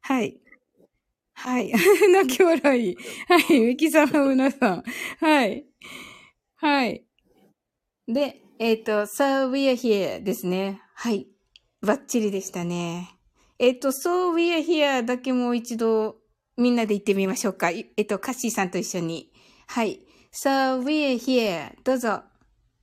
[0.00, 0.38] はい。
[1.34, 1.72] はい。
[2.12, 2.96] 泣き笑い。
[3.26, 3.60] はい。
[3.60, 4.84] ミキさん、うなさん。
[5.18, 5.66] はい。
[6.54, 7.04] はい。
[8.06, 10.82] で、えっ、と、so we are here ですね。
[10.94, 11.26] はい。
[11.80, 13.10] バッチリでしたね。
[13.58, 16.17] えっ、と、so we are here だけもう一度
[16.58, 17.70] みんなで言ってみましょうか。
[17.70, 19.32] いえっ、と、カッシーさんと一緒に。
[19.68, 20.00] はい。
[20.32, 22.22] so we are here どうぞ。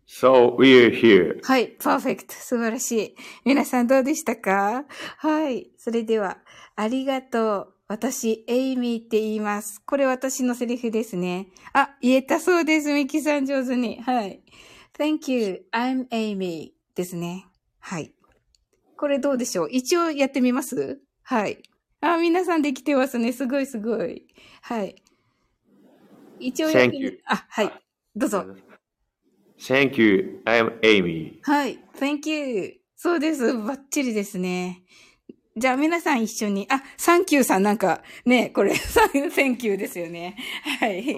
[0.08, 1.40] So, we are here.
[1.44, 2.34] はい、パーフェクト。
[2.34, 3.16] 素晴らしい。
[3.44, 4.86] 皆さんどうでしたか？
[5.18, 5.72] はい。
[5.78, 6.38] それでは、
[6.76, 7.74] ありがとう。
[7.88, 9.82] 私、エイミーって言います。
[9.86, 11.50] これ私のセリフですね。
[11.74, 12.94] あ、言えたそうです。
[12.94, 14.02] ミキさん上手に。
[14.02, 14.42] はい。
[14.98, 17.46] Thank you, I'm Amy ですね。
[17.80, 18.14] はい。
[18.98, 19.70] これどうでしょう？
[19.70, 21.00] 一応やってみます？
[21.24, 21.62] はい。
[22.06, 23.34] あ、皆さんできてますね。
[23.34, 24.28] すごいすごい。
[24.62, 24.96] はい。
[26.40, 27.72] 一応やってみ.あ、はい。
[28.16, 28.46] どうぞ。
[29.58, 30.42] Thank you.
[30.46, 31.40] I'm Amy.
[31.42, 31.80] はい。
[31.98, 32.76] Thank you.
[32.96, 33.58] そうです。
[33.58, 34.84] バッチリですね。
[35.58, 40.38] じゃあ皆さん一緒に、あ、サンキューさんなんか、ね、これ、サン、Thank you ですよね。
[40.80, 41.18] はい。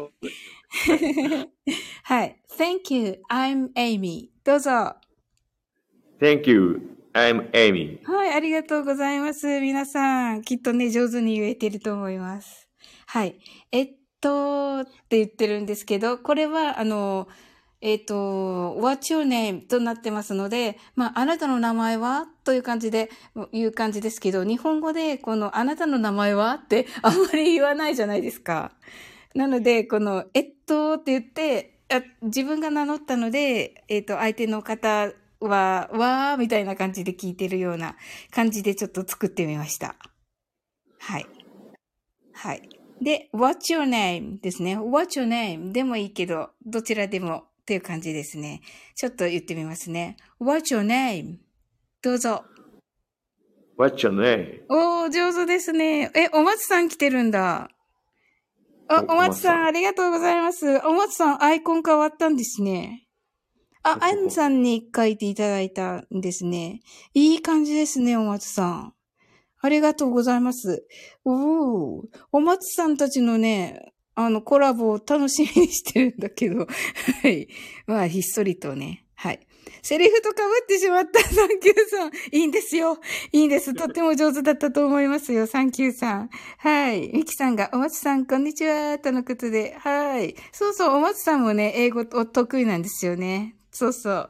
[2.03, 2.41] はい。
[2.57, 3.21] Thank you.
[3.29, 4.29] I'm Amy.
[4.45, 4.95] どうぞ。
[6.21, 6.96] Thank you.
[7.17, 7.97] I'm Amy.
[8.05, 9.59] はい、ありがとうございます。
[9.59, 12.69] 皆さん、きっとね、上手に言えてると思います。
[13.07, 13.39] はい。
[13.71, 17.27] えっと、って言ってるんですけど、これは、あの、
[17.81, 18.13] えっと、
[18.79, 19.65] what's your name?
[19.65, 22.27] となってますので、まあ、あなたの名前は？
[22.43, 23.09] という感じで、
[23.51, 26.53] いう感じですけど、日本語で、この、あなたの名前は？
[26.53, 28.73] って、あんまり言わないじゃないですか。
[29.33, 37.95] なので、この、えっとって言って、あ自分が名乗ったので、えっと、相手の方は、わーみたいな感じで聞いてるような
[38.31, 39.95] 感じでちょっと作ってみました。
[40.99, 41.25] はい。
[42.33, 42.69] はい。
[43.01, 44.41] で、what's your name?
[44.41, 44.77] ですね。
[44.77, 45.71] what's your name?
[45.71, 48.61] でもいいけど、どちらでもっていう感じですね。
[48.95, 50.17] ちょっと言ってみますね。
[50.39, 51.37] what's your name?
[52.01, 52.45] どうぞ。
[53.77, 54.63] What's your name?
[54.69, 56.11] おー、上手ですね。
[56.15, 57.69] え、お松さん来てるんだ。
[58.89, 60.77] あ、お松さんありがとうございます。
[60.85, 63.06] お松さん、アイコン変わったんですね。
[63.89, 66.81] あ、アンさんに書いていただいたんですね。
[67.13, 68.93] いい感じですね、お松さん。
[69.61, 70.85] ありがとうございます。
[71.23, 76.67] おー、お松さんたちのね、あの、コラボを楽しみにしてるんだけど、
[77.23, 77.47] はい。
[77.85, 79.47] まあ、ひっそりとね、はい。
[79.81, 82.11] セリフと被ってしまった、サンキューさん。
[82.31, 82.99] いいんですよ。
[83.31, 83.73] いいんです。
[83.73, 86.29] とっても上手だったと思いますよ、サンキューさん。
[86.57, 87.09] はい。
[87.13, 89.75] ミキさんが、お松さん、こんにちは、とのことで。
[89.79, 90.35] はい。
[90.51, 93.56] そうそう、お松さんもね、英語お得意なんですよね。
[93.77, 94.29] そうそう。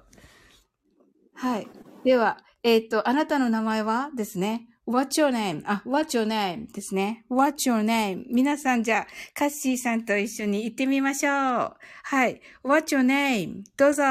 [1.35, 1.67] はい。
[2.03, 4.67] では、えっ、と、あなたの名前はですね。
[4.85, 5.63] What's your name?
[5.65, 6.71] あ、What's your name?
[6.73, 7.25] ですね。
[7.29, 8.25] What's your name?
[8.29, 11.75] 皆さんじゃあ、カッシーさんと一緒に行ってみましょう。
[12.03, 12.41] はい。
[12.61, 13.63] What's your name?
[13.77, 14.03] どうぞ。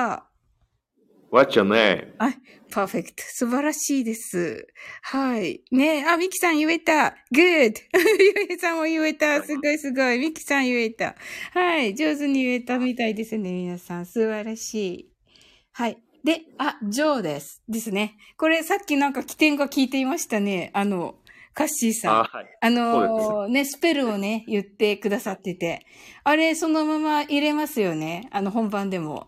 [1.30, 2.14] What's your name?
[2.18, 2.32] あ、
[2.70, 3.22] パーフェクト。
[3.26, 4.66] 素晴らしいです。
[5.02, 5.62] はい。
[5.70, 7.14] ねあ、ミキさん言えた。
[7.34, 7.74] Good!
[8.48, 9.42] ゆえさんも言えた。
[9.42, 10.18] すごいすごい。
[10.18, 11.14] ミキさん言えた。
[11.52, 11.94] はい。
[11.94, 14.06] 上手に言えたみたいですね、皆さん。
[14.06, 15.15] 素晴らしい。
[15.76, 15.98] はい。
[16.24, 17.62] で、あ、ジョーです。
[17.68, 18.16] ですね。
[18.38, 20.70] これさっきなんか起点が聞いていましたね。
[20.72, 21.16] あの、
[21.52, 22.14] カッシーさん。
[22.14, 22.46] あ、はい。
[22.62, 25.84] あのーね、スペルをね、言ってくださってて。
[26.24, 28.26] あれ、そのまま入れますよね。
[28.32, 29.26] あの、本番でも。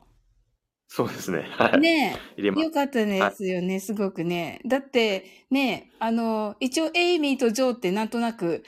[0.86, 1.46] そうですね。
[1.50, 1.80] はい。
[1.80, 2.70] ね入れますよ。
[2.70, 4.62] かったですよね、すごくね。
[4.64, 8.64] だって、ね、あの、一応、エイミーとジョーってなんとなく、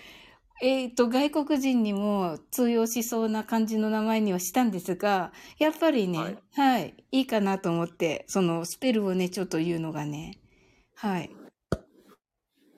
[0.63, 6.25] えっ、と、外国人にも通用しそうな感じの名前にはしたんですが、やっぱりね、は
[6.63, 10.39] はいい、い、いかなと思って、そのスペルをね、ちょっと言うのがね、
[10.95, 11.31] はい。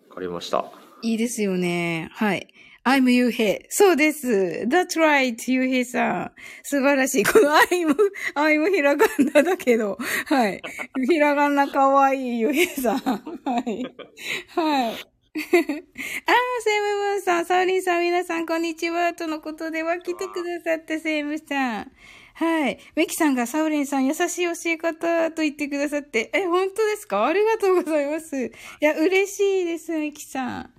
[0.09, 0.65] わかりました。
[1.03, 2.09] いいですよね。
[2.13, 2.47] はい。
[2.85, 3.67] I'm ゆうへい。
[3.69, 4.67] そうです。
[4.69, 6.33] That's right, ゆうへいさん。
[6.63, 7.25] 素晴らしい。
[7.25, 7.97] この I'm、
[8.35, 9.99] I'm ひらがなだけど。
[10.27, 10.63] はい。
[11.09, 12.99] ひらがなかわいいゆうへいさん。
[12.99, 13.19] は
[13.67, 13.85] い。
[14.49, 15.12] はい。
[15.35, 19.15] あー、セムムーンさん、サウリンさん、皆さん、こんにちは。
[19.15, 21.93] とのことでは来てくださって、セムさん。
[22.35, 22.79] はい。
[22.95, 27.25] ミキさんがサウリンさん優しい教え方と言ってくださって、え、本当ですか？
[27.25, 28.45] ありがとうございます。
[28.45, 30.71] いや、嬉しいです、ミキさん。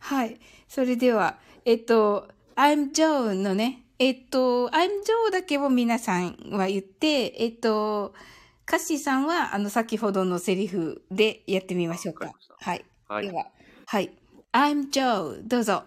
[0.00, 0.38] はい。
[0.68, 4.88] それでは、えっと、I'm Joe のね、えっと、I'm
[5.28, 8.12] Joe だけを皆さんは言って、えっと、
[8.66, 12.84] カッシーさんは、あの、先ほどのセリフでやってみましょうかわかはい。
[13.08, 13.32] はいで。
[13.34, 13.46] は、
[13.92, 14.10] はい。
[14.54, 15.84] I'm Joe、どうぞ。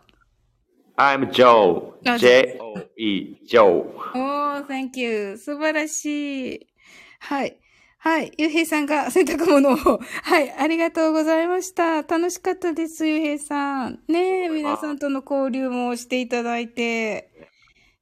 [0.96, 1.94] I'm Joe.
[2.06, 3.38] あ J-O-E.
[3.50, 3.64] Joe.
[3.64, 5.36] おー、thank you.
[5.40, 6.68] 素晴らしい。
[7.20, 7.58] はい。
[7.98, 8.32] はい。
[8.38, 10.00] ゆうへいさんが洗濯物を。
[10.22, 10.52] はい。
[10.52, 12.04] ありがとうございました。
[12.04, 14.04] 楽しかったです、ゆうへいさん。
[14.08, 17.32] ねえ、皆さんとの交流もしていただいて。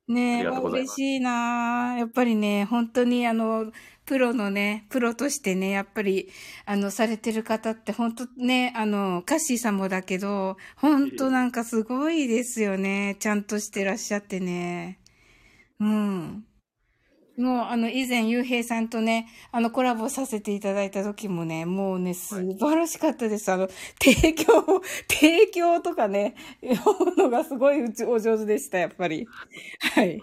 [0.10, 3.72] ねえ、嬉しいなやっぱりね、本当にあの、
[4.06, 6.30] プロのね、プロとしてね、やっぱり、
[6.66, 13.16] あの、されてる方って、本当ね、あの、カッシーさんもだけど、本当なんかすごいですよね。
[13.20, 15.00] ちゃんとしてらっしゃってね。
[15.80, 16.46] うん。
[17.38, 23.52] もう、あの、以前、ゆうへいさんとね、あの、コラボさせていただいた時もね、もうね、素晴らしかったです。
[23.52, 29.26] あの、提供、 提供とかね、読むのがすごいうちお上手でした、やっぱり。
[29.96, 30.22] はい。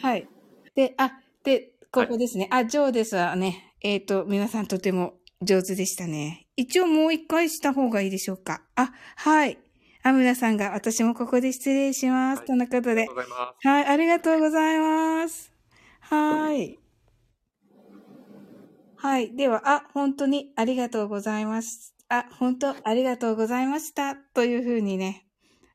[0.00, 0.28] はい。
[0.76, 2.48] で、あ、で、ここですね。
[2.50, 3.74] あ、ジョーですわね。
[3.82, 6.46] えっ、と、皆さんとても上手でしたね。
[6.56, 8.62] 一応もう一回した方がいいでしょうか。
[8.74, 9.58] あ、はい。
[10.02, 12.38] あ、皆さんが、私もここで失礼します。
[12.38, 13.14] はいとのことでありがとう。
[13.14, 13.68] ございます。
[13.68, 15.52] はい、ありがとうございます。
[16.00, 16.78] はい。
[18.96, 19.36] はい。
[19.36, 21.94] では、あ、本当にありがとうございます。
[22.08, 24.14] あ、本当ありがとうございました。
[24.14, 25.26] というふうにね。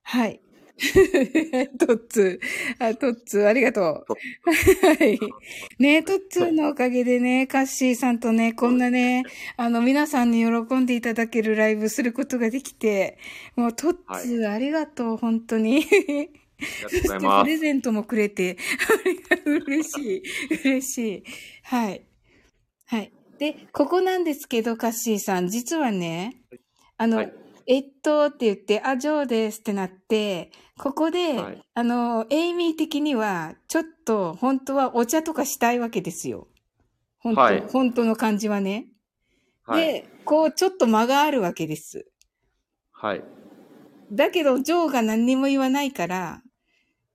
[0.03, 0.41] はい。
[1.77, 2.85] トッツー。
[2.89, 4.05] あ、トッツー、ありがとう。
[4.87, 5.19] はい。
[5.79, 9.23] ねトッツーのおかげでね、カッシーさんとね、こんなね、
[9.57, 13.19] あの、皆さんに喜んでいただけるライブすることができて、
[13.55, 15.85] もうトッツー、ありがとう、本当に。
[15.85, 16.29] あり
[16.83, 17.47] がとうございプます。
[17.47, 18.57] レゼントもくれて、
[19.45, 20.23] 嬉しい。
[20.63, 21.23] 嬉しい。
[21.63, 22.05] はい。
[22.87, 23.11] はい。
[23.37, 26.41] で、ここなんですけど、カッシーさん、実はね、
[26.97, 27.33] あの、はい
[27.67, 36.47] えっとって言って、あ、ジョーですってなって、ここで、はいあの、エイミー的には、ちょっと、本当はお茶とかしたいわけですよ。
[37.19, 38.87] 本当、はい本当の感じはね。
[39.63, 39.85] はい。
[39.85, 42.07] で、こう、ちょっと間があるわけです。
[42.91, 43.23] はい。
[44.11, 46.41] だけど、ジョーが何にも言わないから、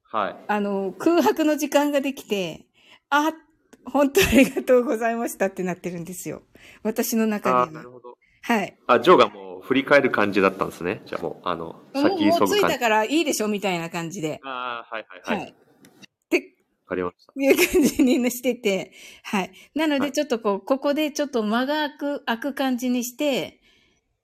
[0.05, 0.37] はい。
[0.47, 2.67] あの、空白の時間ができて、
[3.11, 3.33] あ、
[3.85, 6.43] 本当ありがとうございましたってなってるんですよ。
[6.85, 7.71] 私の中では。
[7.73, 8.17] なるほど。
[8.43, 8.79] はい。
[8.87, 11.03] あ、ジョーがもう振り返る感じだったんですね。
[11.07, 12.77] じゃあもう、あの、先急もう着いぐ感じ。
[12.77, 14.41] たからいいでしょみたいな感じで。
[14.45, 15.37] ああ、はいはいは。
[15.39, 15.51] はいい。
[15.51, 15.53] わっ
[16.31, 16.55] て
[16.87, 17.33] かりました。
[17.37, 18.93] いう感じにしてて。
[19.25, 19.51] はい。
[19.75, 23.61] なので、はいちょっとこう、ここでちょっと間が空く、空く感じにして、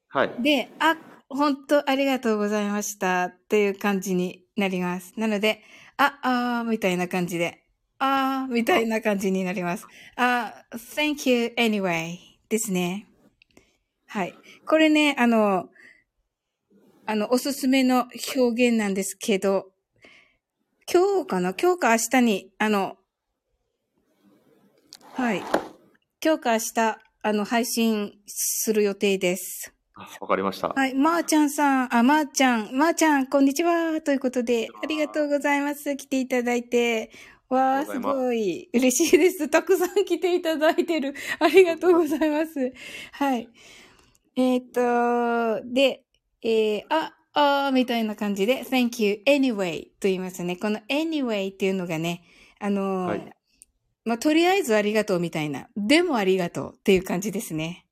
[0.09, 0.31] はい。
[0.39, 0.97] で、あ、
[1.29, 5.13] 本当ありがとうございましたっていう感じになります。
[5.17, 5.63] なので、
[5.97, 7.65] あ、あーみたいな感じで、
[7.99, 9.87] あーみたいな感じになります。
[10.17, 12.17] あ、thank you anyway
[12.49, 13.09] ですね。
[14.07, 14.35] はい。
[14.67, 15.69] これね、あの、
[17.05, 19.67] あの、おすすめの表現なんですけど、
[20.91, 21.55] 今日かな？
[21.55, 22.97] 今日か明日に、あの、
[25.15, 25.43] はい。
[26.25, 29.75] 今日か明日、あの、配信する予定です。
[29.95, 30.69] あわかりました。
[30.69, 30.95] はい。
[30.95, 34.01] まー、ちゃんさん、あ、まー、ちゃん、まー、ちゃん、こんにちは。
[34.01, 35.97] ということで、ありがとうございます。
[35.97, 37.11] 来ていただいて。
[37.49, 38.71] わあ、すごい。
[38.73, 39.49] 嬉しいです。
[39.49, 41.15] たくさん来ていただいてる。
[41.39, 42.73] ありがとうございます。
[43.13, 43.49] はい。
[44.37, 46.05] えっ、と、で、
[46.43, 50.57] えー、あ、あみたいな感じで、thank you anyway と言いますね。
[50.57, 52.23] この anyway っていうのがね、
[52.59, 53.35] あのーはい、
[54.05, 57.87] まあ、とりあえずありがとうみたいな、でもありがとうっていう感じですね。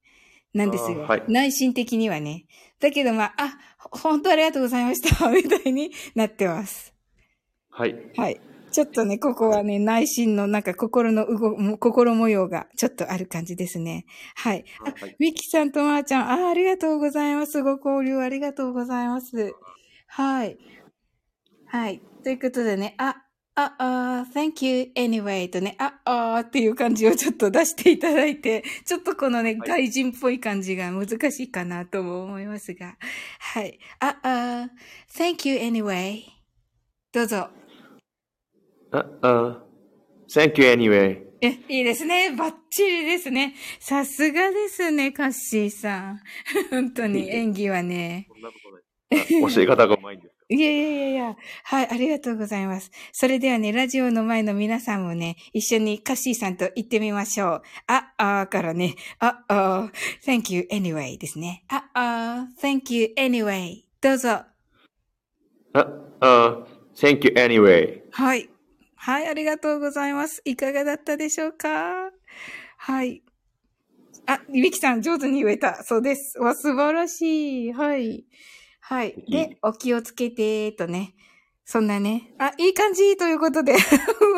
[0.52, 1.02] なんですよ。
[1.02, 2.46] はい、内心的にはね。
[2.80, 6.92] だけどまあ、あ、本当ありがとうございましたみたいになってます。
[7.70, 7.94] はい。
[8.16, 8.40] はい。
[8.70, 14.06] ちょっとね、ここはね、内心のなんか心の動、心模様がちょっとある感じですね。
[14.36, 14.64] はい。
[14.80, 17.62] あ、はい、ミキさんとマーちゃん、あ、ありがとうございます。
[17.62, 19.54] ご交流ありがとうございます。
[20.06, 20.58] はい。
[21.66, 22.00] はい。
[22.22, 23.16] ということでね、あ、
[23.54, 32.96] あ、あ、thank you anyway とね、あ、あっていう感じをちょっと出していただいて、ちょっとこのね、はい、外人っぽい感じが難しいかなとも思いますが。
[33.38, 33.78] はい。
[33.98, 34.70] あ、あ、
[35.12, 36.22] thank you anyway
[37.12, 37.59] どうぞ。
[38.92, 39.62] あ、あ、
[40.28, 41.30] thank you anyway.
[41.42, 42.34] え、いいですね。
[42.36, 43.54] バッチリですね。
[43.78, 46.20] さすがですね、カッシーさん。
[46.70, 48.26] 本当に演技はね。
[48.28, 49.54] そんなことない。
[49.54, 51.36] 教え方がうまいんです いやいやいやいや。
[51.64, 52.90] はい、ありがとうございます。
[53.12, 57.62] それではね、ラジオの前の皆さんもね、一緒にカッシーさんと言ってみましょう。
[57.86, 59.92] あ、あからね、あ、あ、
[60.26, 61.64] thank you anyway ですね。
[61.68, 64.30] あ、あ、thank you anyway どうぞ。
[64.30, 64.46] あ、
[66.20, 68.50] あ、thank you anyway はい。
[69.02, 70.42] はい、ありがとうございます。
[70.44, 72.10] いかがだったでしょうか？
[72.76, 73.22] はい。
[74.26, 75.82] あ、いびきさん上手に言えた。
[75.84, 76.38] そうです。
[76.38, 77.72] わ、素晴らしい。
[77.72, 78.26] はい。
[78.80, 79.24] はい。
[79.26, 81.14] で、お気をつけて、とね。
[81.64, 82.34] そんなね。
[82.38, 83.72] あ、いい感じということで。
[83.72, 83.78] ま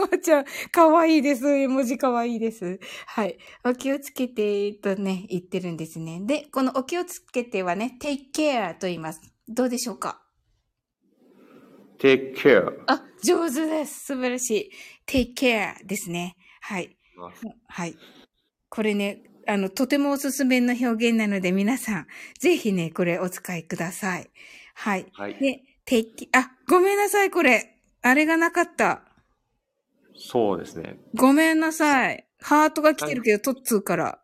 [0.07, 1.49] ーちゃん、かわいいです。
[1.49, 2.79] 絵文字かわいいです。
[3.07, 3.39] はい。
[3.65, 6.21] お気をつけて、とね、言ってるんですね。
[6.23, 9.21] で、このお気をつけてはね、take care と言います。
[9.49, 10.22] どうでしょうか？
[12.03, 12.73] Take care.
[12.89, 14.07] あ、上手です。
[14.07, 14.71] 素晴らしい。
[15.07, 16.37] take care ですね。
[16.61, 16.97] はい。
[17.69, 17.97] はい。
[18.69, 22.07] これね、あの、とてもおすすめの表現なので皆さん、
[22.41, 24.31] ぜひね、これお使いください。
[24.75, 25.07] はい。
[25.13, 25.35] はい。
[25.39, 27.79] で、take, あ、ごめんなさい、これ。
[28.03, 29.03] あれがなかった。
[30.17, 30.99] そうですね。
[31.15, 32.27] ごめんなさい。
[32.41, 34.19] ハートが来てるけど、トッツーから。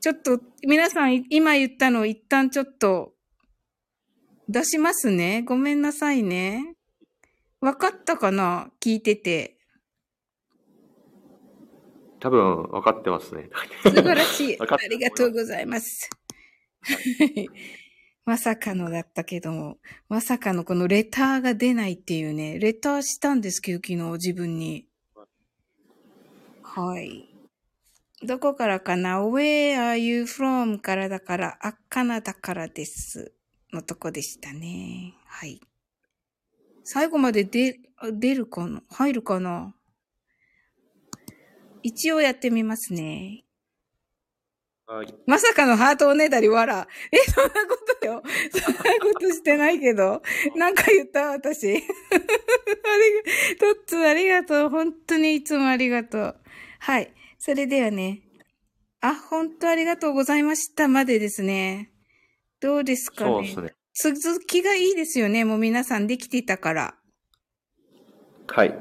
[0.00, 3.14] ちょっと、皆さん、今言ったのを一旦ちょっと
[4.48, 5.42] 出しますね。
[5.42, 6.74] ごめんなさいね。
[7.60, 8.70] わかったかな？
[8.80, 9.58] 聞いてて。
[12.20, 13.50] 多分、わかってますね。
[13.82, 14.58] 素晴らしい。
[14.60, 16.08] ありがとうございます。
[18.24, 24.86] まさかのだったけども、まさかのこのレターが出ないっていうね、レターしたんですけど、昨日自分に。
[26.62, 27.28] はい。
[28.22, 30.80] どこからかな ?Where are you from?
[30.80, 33.32] からだから、あ、カナダからです。
[33.72, 35.14] のとこでしたね。
[35.26, 35.60] はい。
[36.84, 37.78] 最後まで出、
[38.12, 38.82] 出るかな？
[38.90, 39.74] 入るかな？
[41.82, 43.44] 一応やってみますね。
[44.86, 45.14] はい。
[45.26, 46.88] まさかのハートおねだりわら。
[47.12, 48.22] え、そんなことよ。
[48.50, 50.22] そんなことしてないけど。
[50.56, 51.68] なんか言った私。
[51.68, 51.84] ありが、
[53.74, 54.68] とっつありがとう。
[54.70, 56.36] 本当にいつもありがとう。
[56.78, 57.12] はい。
[57.38, 58.22] それではね。
[59.02, 61.92] あ、本当ありがとうございましたまでですね。
[62.60, 63.30] どうですかね。
[63.30, 63.74] そうですね。
[64.14, 65.44] 続きがいいですよね。
[65.44, 66.94] もう皆さんできてたから。
[68.46, 68.74] はい。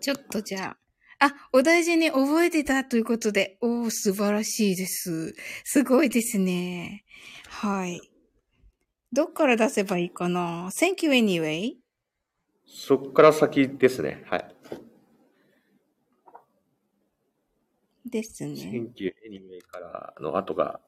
[0.00, 0.76] ちょっとじゃ
[1.20, 1.26] あ。
[1.26, 3.56] あ、お大事に覚えてたということで。
[3.60, 5.34] おー、素晴らしいです。
[5.64, 7.04] すごいですね。
[7.48, 8.00] はい。
[9.12, 11.74] どっから出せばいいかな ?Thank you anyway?
[12.66, 14.24] そっから先ですね。
[14.26, 14.54] はい。
[18.06, 18.54] ですね。
[18.54, 20.80] Thank you anyway からの後が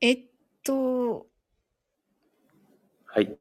[0.00, 0.18] えっ
[0.64, 1.26] と、
[3.06, 3.38] はい。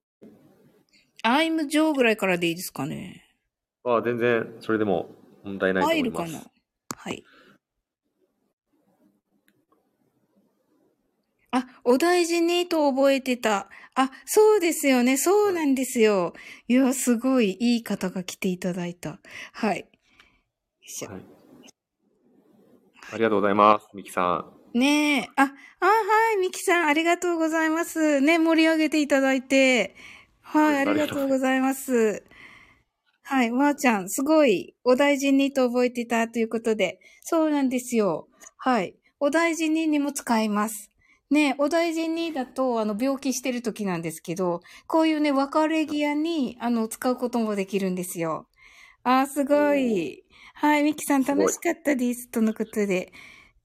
[1.23, 3.25] I'm Joe ぐらいからでいいですかね。
[3.83, 5.09] ああ、全然、それでも
[5.43, 6.31] 問題ないと思います。
[6.31, 6.51] 入るかな
[6.97, 7.23] はい。
[11.51, 13.69] あ、お大事にと覚えてた。
[13.95, 15.17] あ、そうですよね。
[15.17, 16.33] そうなんですよ。
[16.67, 19.19] いや、すごいいい方が来ていただいた。
[19.53, 19.79] はい。
[19.79, 19.85] よ
[20.83, 21.09] いしょ。
[21.09, 21.21] はい、
[23.11, 24.58] ありがとうございます、ミキさん。
[24.73, 25.29] ねえ。
[25.35, 25.43] あ、
[25.79, 28.21] あ、はい、ミキさん、ありがとうございます。
[28.21, 29.95] ね、盛り上げていただいて。
[30.41, 32.23] はい、ありがとうございます。
[33.23, 36.99] はい、まー、あ、ちゃん、すごい、お大事にと覚えてたということで。
[37.21, 38.27] そうなんですよ。
[38.57, 38.95] はい。
[39.19, 40.91] お大事ににも使います。
[41.29, 48.47] ね、お大事にだと、あの、病気してる時なんですけど、こういうね、別れ際に、あの、使うこともできるんですよ。
[49.03, 50.23] あ、すごい。
[50.55, 52.29] はい、ミキさん楽しかったです。
[52.29, 53.13] とのことで。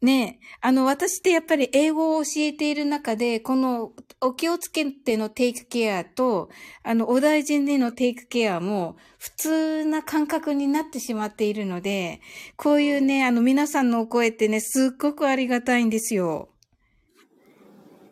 [0.05, 6.48] ねあの、私ってやっぱり英語を教えている中で、この、お気をつけてのテイクケアと、
[6.82, 12.20] あの、お大臣でのテイクケアも、普通な感覚になってしまっているので、
[12.57, 16.50] こういうね、あの、皆さんのお声ってね、すっごくありがたいんですよ。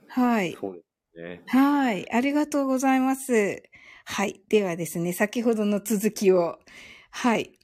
[0.09, 0.57] はい。
[0.61, 0.81] そうで
[1.15, 1.43] すね。
[1.47, 2.11] はい。
[2.13, 3.63] ありがとうございます。
[4.05, 4.43] はい。
[4.49, 6.59] ではですね、先ほどの続きを。
[7.11, 7.59] はい。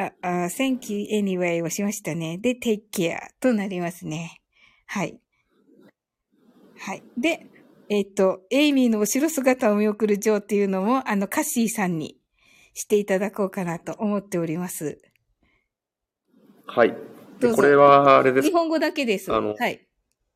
[0.00, 2.38] あ、あ、thank you anyway をしましたね。
[2.38, 4.40] で、take care となりますね。
[4.86, 5.20] はい。
[6.78, 7.02] はい。
[7.18, 7.46] で、
[7.90, 12.16] えっ、と、エイミーの後ろ姿を見送るジョーっていうのも、あの、カッシーさんに
[12.72, 15.02] していただこうかなと思っております。
[16.66, 16.96] はい。
[17.38, 18.54] でこれは、あれです日。
[18.54, 19.30] 本語だけです。
[19.34, 19.86] あのはい。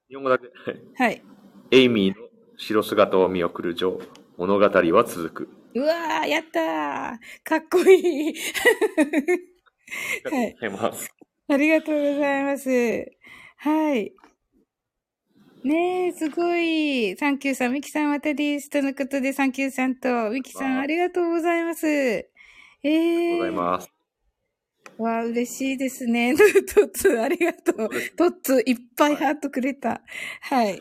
[0.08, 0.46] 日本語だけ？
[0.46, 1.22] はいはい。
[1.70, 4.08] エイミーの白姿を見送るジョー。
[4.36, 5.48] 物語は続く。
[5.74, 8.34] うわー、やったーかっこいい
[10.24, 11.14] ありがとうございます。
[11.48, 13.12] ありがとうございます。
[13.56, 14.12] はい。
[15.64, 17.16] ねえ、すごい。
[17.16, 18.68] サンキューさん、ミキさんまたです。
[18.68, 21.86] とのことで、サンキューさんと、ミキさん、わあありがとうございます。
[21.88, 22.28] え
[22.82, 23.90] ありがとうえございます。
[24.98, 26.34] わあ、嬉しいですね。
[26.36, 26.42] ト
[26.82, 27.88] ッツ、ありがとう。
[28.16, 30.02] トッツ、いっぱいハートくれた。
[30.42, 30.78] はい。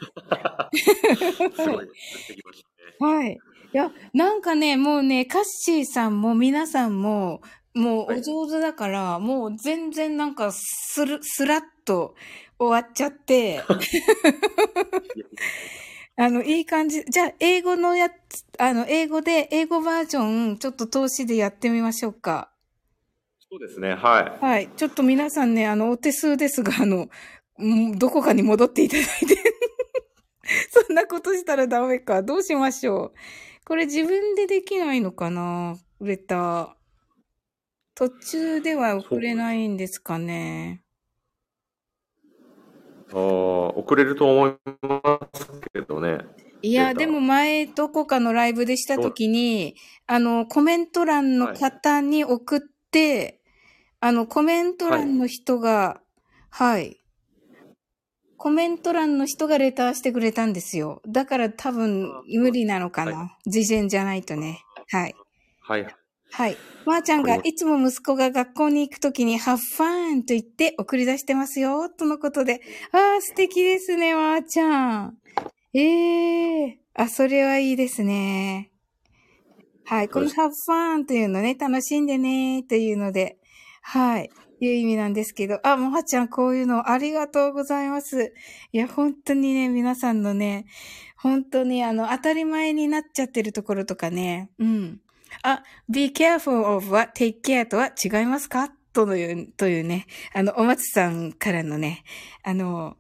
[2.99, 3.34] はい。
[3.74, 7.41] いや、なんかね、もうね、カッシーさんも皆さんも、
[7.74, 12.15] もうお上手だから、もう全然なんかスル、スラッと
[12.59, 13.63] 終わっちゃって、
[16.15, 17.03] あの、いい感じ。
[17.05, 22.51] じゃあ、英語のやつ、あの、英語で、英語バージョン、ちょっと投資でやってみましょうか。
[23.49, 23.95] そうですね。
[23.95, 24.69] ははい。
[24.76, 27.09] ちょっと皆さんね、あの、お手数ですが、あの、
[27.57, 29.38] うんどこかに戻っていただいて。
[30.69, 32.21] そんなことしたらダメか。
[32.21, 33.13] どうしましょう。
[33.65, 36.83] これ自分でできないのかなレター。
[37.96, 40.84] 途中では送れないんですかね。
[43.10, 43.14] い。
[43.14, 46.20] あー遅れると思いますけどね。
[46.64, 49.76] いや、でも前どこかのライブでしたときに、
[50.08, 53.41] あの、コメント欄の方に送って、
[54.00, 56.02] あの、コメント欄の人が、
[56.50, 57.00] はい。
[58.38, 61.02] コメント欄の人がレターしてくれたんですよ。
[61.08, 63.18] だから多分あ無理なのかな。
[63.18, 64.64] は事前じゃないとね。
[64.89, 65.16] はい。
[65.62, 66.03] はい。
[66.34, 66.58] はい。
[66.86, 72.60] まー、ちゃんがいつも息子が学校に行くときに、ハッファンと言って送り出してますよ、とのことで。
[72.92, 75.18] ああ、素敵ですね、まー、ちゃん。
[75.76, 78.72] ええあ、それはいいですね。
[79.86, 80.10] はい。
[80.10, 83.38] このハッファンというのね、楽しんでね、というので、
[83.84, 84.32] はい。
[84.60, 88.34] いう意味なんですけど、あ、まーちゃん、こういうのありがとうございます。
[88.72, 90.66] いや、本当にね、皆さんのね、
[91.16, 95.03] 本当にあの、当たり前になっちゃってるところとかね、うん。
[95.42, 98.70] あ、be careful of は take care とは違いますか？
[98.94, 102.04] という、というね、あの、お松さんからのね、
[102.44, 102.98] あの、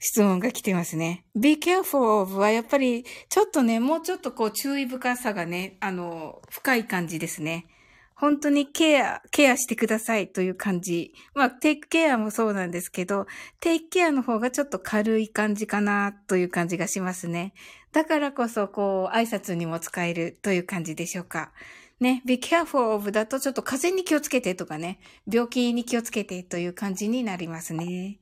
[0.00, 1.24] 質問が来てますね。
[1.34, 7.66] be careful of はやっぱり、ちょっとね、もうちょっとこう注意深さがね、あの、深い感じですね。
[8.14, 11.12] 本当にケア、ケアしてくださいという感じ。
[11.34, 13.26] まあ、テイクケアもそうなんですけど、
[13.60, 17.52] テイクケアの方がちょっと軽い感じかなという感じがしますね。
[17.92, 21.52] だからこそ、こう、挨拶にも使えるという感じでしょうか。
[21.98, 28.18] ね、be careful of だとちょっと風邪に気をつけてとかね、病気に気をつけてという感じになりますね。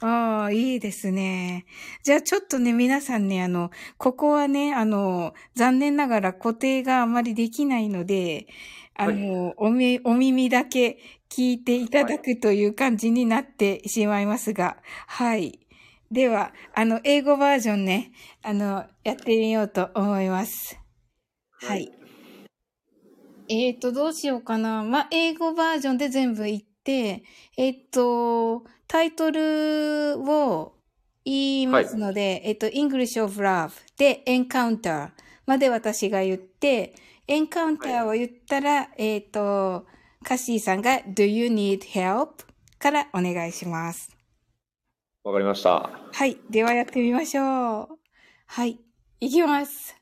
[0.00, 1.64] ああ、いいですね。
[2.04, 8.46] じゃあちょっとね、皆さんね、あの、ここはね、あの、残念ながら固定があまりできないので、
[8.94, 10.98] あの、おみ、お耳だけ
[11.28, 15.65] 聞いていただくという感じになってしまいますが、はい。
[16.10, 20.78] では、あの、英語バージョンね、あの、やってみようと思います。
[21.62, 21.90] はい。
[23.48, 24.82] えっ、と、どうしようかな。
[24.84, 27.24] まあ、英語バージョンで全部言って、
[27.56, 30.74] えっ、と、タイトルを
[31.24, 35.10] 言いますので、えっ、と、English of Love で Encounter
[35.44, 36.94] まで私が言って、
[37.26, 39.86] Encounter を言ったら、えっ、と、
[40.22, 42.46] カッシーさんが Do you need help?
[42.78, 44.15] からお願いします。
[45.25, 45.89] わかりました。
[46.11, 46.37] はい。
[46.49, 47.99] ではやってみましょう。
[48.47, 48.79] はい。
[49.19, 49.95] いきます。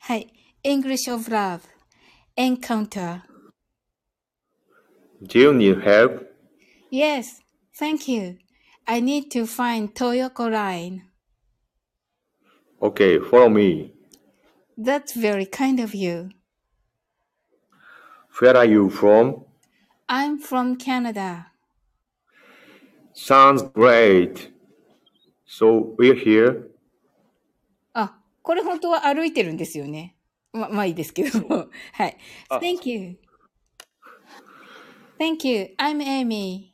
[0.00, 0.28] はい。
[0.62, 1.60] English of Love
[2.36, 3.22] Encounter
[5.22, 6.26] Do you need help?
[6.90, 7.40] Yes,
[7.78, 8.38] thank you.
[8.86, 11.04] I need to find Toyoko Line.
[12.82, 13.92] Okay, follow me.
[14.76, 16.30] That's very kind of you.
[18.40, 19.44] Where are you from?
[20.08, 21.46] I'm from Canada.
[23.14, 24.52] Sounds great.
[25.46, 26.70] So we're here.
[27.92, 30.16] あ、これ本当は歩いてるんですよね。
[30.52, 31.68] ま、まあいいですけど。
[31.92, 32.16] はい。
[32.48, 33.16] あ Thank you.
[35.18, 35.74] Thank you.
[35.76, 36.70] I'm Amy.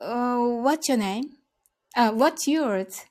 [0.00, 1.38] Uh, what's your name?
[1.96, 3.06] Uh, what's yours?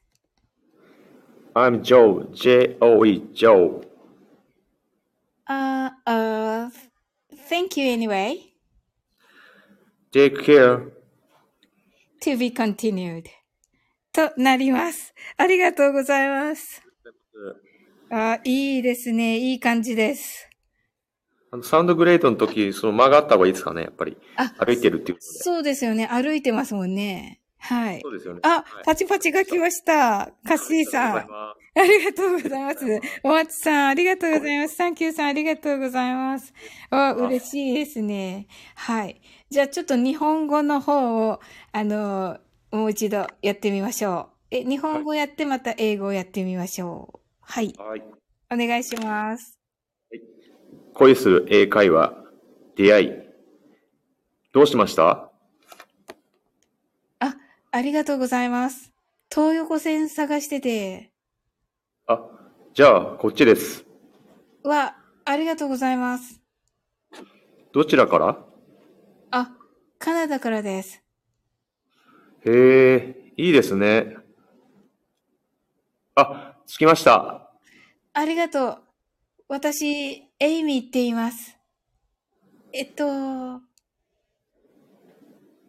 [1.55, 3.81] I'm Joe, J-O-E, Joe.
[5.47, 6.69] Uh, uh,
[7.49, 8.53] thank you anyway.
[10.11, 10.91] Take care.
[12.22, 13.24] To be continued.
[14.12, 15.12] となります。
[15.36, 16.80] ありがとうございます。
[18.10, 19.38] あ、いいですね。
[19.38, 20.48] いい感じです。
[21.50, 24.16] あのサウンドグレートの時、その間があった方がいいですかね、やっぱり。
[24.36, 25.18] あ、歩いてるっていう。
[25.20, 26.06] そうですよね。
[26.06, 27.40] 歩いてますもんね。
[27.58, 28.10] はいそ。
[28.10, 28.40] うですよね。
[28.44, 30.30] あはい、パチパチが来ました。
[30.46, 31.16] カッシーさん。
[31.18, 33.00] あありがとうございます。
[33.22, 34.76] お松さん、ありがとうございます。
[34.76, 36.52] サンキューさん、ありがとうございます。
[36.90, 38.46] あ、嬉しいですね。
[38.74, 39.20] はい。
[39.52, 41.38] じゃあ、ちょっと日本語の方を、
[41.72, 42.38] あの、
[42.70, 44.56] もう一度やってみましょう。
[44.56, 47.20] え、日本語やってまた英語をやってみましょう。
[47.42, 47.74] はい。
[47.76, 48.02] はい。
[48.50, 49.58] お願いします。
[50.94, 52.14] 恋する英会話、
[52.76, 53.10] 出会い。
[54.54, 55.30] どうしました？
[57.20, 57.36] あ、
[57.72, 58.90] ありがとうございます。
[59.30, 61.12] 東横線探してて、
[62.06, 62.22] あ、
[62.72, 63.84] じゃあ、こっちです。
[64.64, 64.96] わ、
[65.26, 66.40] ありがとうございます。
[67.74, 68.28] どちらから？
[68.28, 68.51] あ、
[70.02, 71.00] カナダからです。
[72.44, 74.16] へえ、いいですね。
[76.16, 77.52] あ、着きました。
[78.12, 78.78] ありがとう。
[79.46, 81.56] 私、エイミーって言います。
[82.72, 83.04] えっと、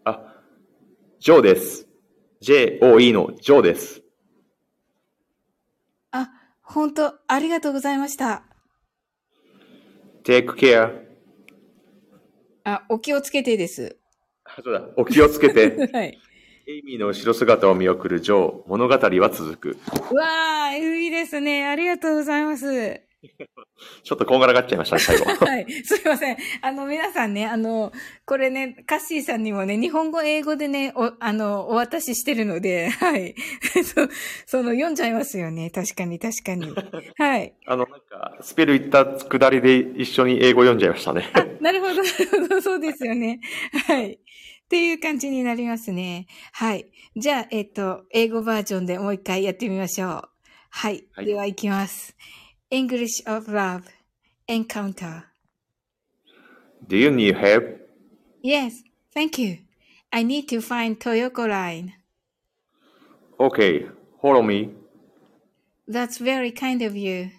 [0.03, 0.41] あ、
[1.19, 1.88] ジョーです。
[2.41, 4.01] J-O-E のジョーです。
[6.09, 6.31] あ、
[6.63, 8.47] 本当ありがとうございました。
[10.23, 11.03] Take care.
[12.63, 13.99] あ、お気をつけてです。
[14.57, 15.75] あそうだ、お気をつけて。
[15.91, 16.19] はい。
[16.65, 19.77] エイミーの後ろ姿を見送るジョー、物語は続く。
[20.11, 21.65] うわー、いいですね。
[21.67, 23.01] ありがとうございます。
[24.03, 25.45] ちょっこんがらがっちゃいましたね、 最後。
[25.45, 25.71] はい。
[25.84, 26.38] すいません。
[26.61, 27.91] あの、皆さんね、あの、
[28.26, 33.36] これね、カッシーさんにもね、日本語、英語でね、お、あの、お渡ししてるので、はい。
[33.84, 34.07] そ
[34.45, 35.69] その、読んじゃいますよね。
[35.69, 36.74] 確かに、確かに。
[37.17, 37.53] はい。
[37.65, 41.30] あの、なんか、スペル言ったくだりで一緒に英語読んじゃいましたね。
[41.34, 43.39] あ、なるほど、なるほど、そうですよね。
[43.88, 44.13] はい。
[44.13, 44.17] っ
[44.69, 46.28] ていう感じになりますね。
[46.51, 46.89] はい。
[47.15, 50.30] じゃあ、えっ、と、英語バージョンでもう一回やってみましょう。
[50.69, 51.05] はい。
[51.13, 52.15] はいでは、いきます。
[52.74, 53.88] English of Love
[54.47, 55.26] Encounter
[56.88, 57.65] Do you need help?
[58.41, 58.82] Yes,
[59.13, 59.59] thank you.
[60.11, 61.93] I need to find Toyoko Line.
[63.39, 63.86] Okay,
[64.19, 64.71] follow me.
[65.88, 67.30] That's very kind of you.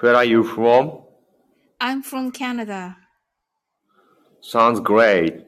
[0.00, 1.02] Where are you from?
[1.78, 2.96] I'm from Canada.
[4.40, 5.44] Sounds great.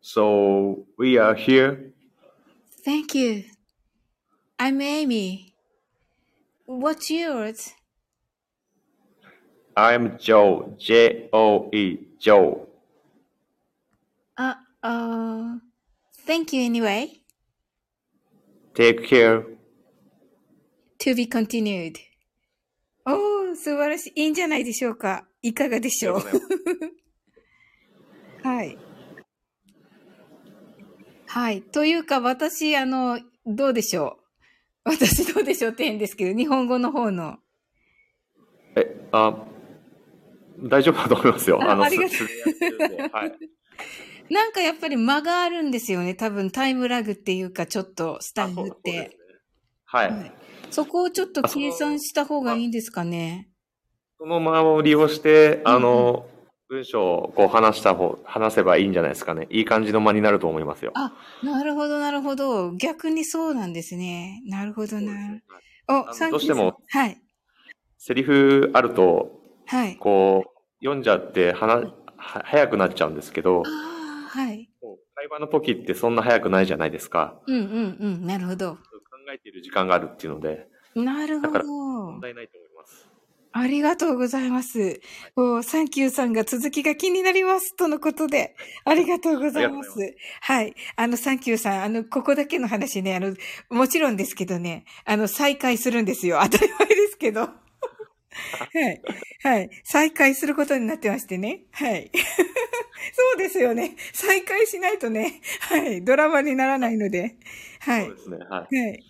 [0.00, 1.92] So, we are here.
[2.82, 3.44] Thank you.
[4.58, 5.51] I'm Amy.
[6.80, 7.74] What's yours?
[9.76, 12.66] I'm Joe, J-O-E, Joe.
[14.38, 15.58] Uh, uh,
[16.26, 17.20] thank you anyway.
[18.74, 19.44] Take care.
[21.00, 21.98] To be continued.
[23.04, 24.22] おー、素晴らしい。
[24.22, 25.26] いいんじゃないでしょうか。
[25.42, 26.22] いかがでしょう。
[28.42, 28.78] はい。
[31.26, 31.60] はい。
[31.60, 34.21] というか、私、あの、どうでしょう。
[34.84, 37.38] 私どうでしょうって変ですけど、日本語の方の。
[38.76, 39.44] え、あ、
[40.58, 41.58] 大丈夫だと思いますよ。
[41.58, 43.38] の、あありがとうはい。
[44.30, 46.14] なんかやっぱり間があるんですよね。
[46.14, 48.92] 多分タイムラグっていうか、ちょっとスタイルって。
[48.92, 49.10] ね
[49.84, 50.10] はい。
[50.10, 50.32] はい
[50.72, 53.50] そこをちょっと計算した方がいいんですかね。
[54.18, 56.26] その間を利用して、あの、
[56.72, 59.46] 文章をこう話した方、話せばいいんじゃないですかね。
[59.50, 60.92] いい感じの間になると思いますよ。
[60.94, 61.12] あ、
[61.44, 62.72] なるほど、なるほど。
[62.72, 64.42] 逆にそうなんですね。
[64.46, 65.12] なるほどな。
[65.86, 67.20] お、のサンキューどうしてもはい。
[67.98, 69.96] セリフあると、はい。
[69.96, 70.50] こう、
[70.82, 71.74] 読んじゃって、はな、
[72.16, 73.68] は早くなっちゃうんですけど、あ
[74.34, 74.70] あ、はい。
[75.14, 77.38] 会話の時ってそんな早くないじゃないですか。
[77.46, 78.26] うんうんうん。
[78.26, 78.76] なるほど。
[78.76, 78.80] 考
[79.34, 82.20] えている時間があるっていうので、なるほど問。
[82.20, 82.61] 題ないと。
[83.54, 85.00] ありがとうございます。
[85.36, 87.76] おサンキューさんが続きが気になります。
[87.76, 88.56] とのことで。
[88.84, 90.16] ありがとうございまありがとうござす。
[90.40, 90.74] はい。
[90.96, 93.34] あの、サンキューさん、あの、ここだけの話ね、あの、
[93.70, 96.40] もちろんですけどね、あの、再開するんですよ。
[96.42, 97.40] 当たり前ですけど。
[98.72, 99.02] はい。
[99.42, 99.70] はい。
[99.84, 101.64] 再開することになってましてね。
[101.72, 102.10] はい。
[103.14, 103.96] そうですよね。
[104.14, 106.02] 再開しないとね、はい。
[106.02, 107.36] ドラマにならないので。
[107.80, 108.16] はいそう。
[108.16, 108.38] ですね。
[108.48, 108.76] はい。
[108.76, 109.04] はい。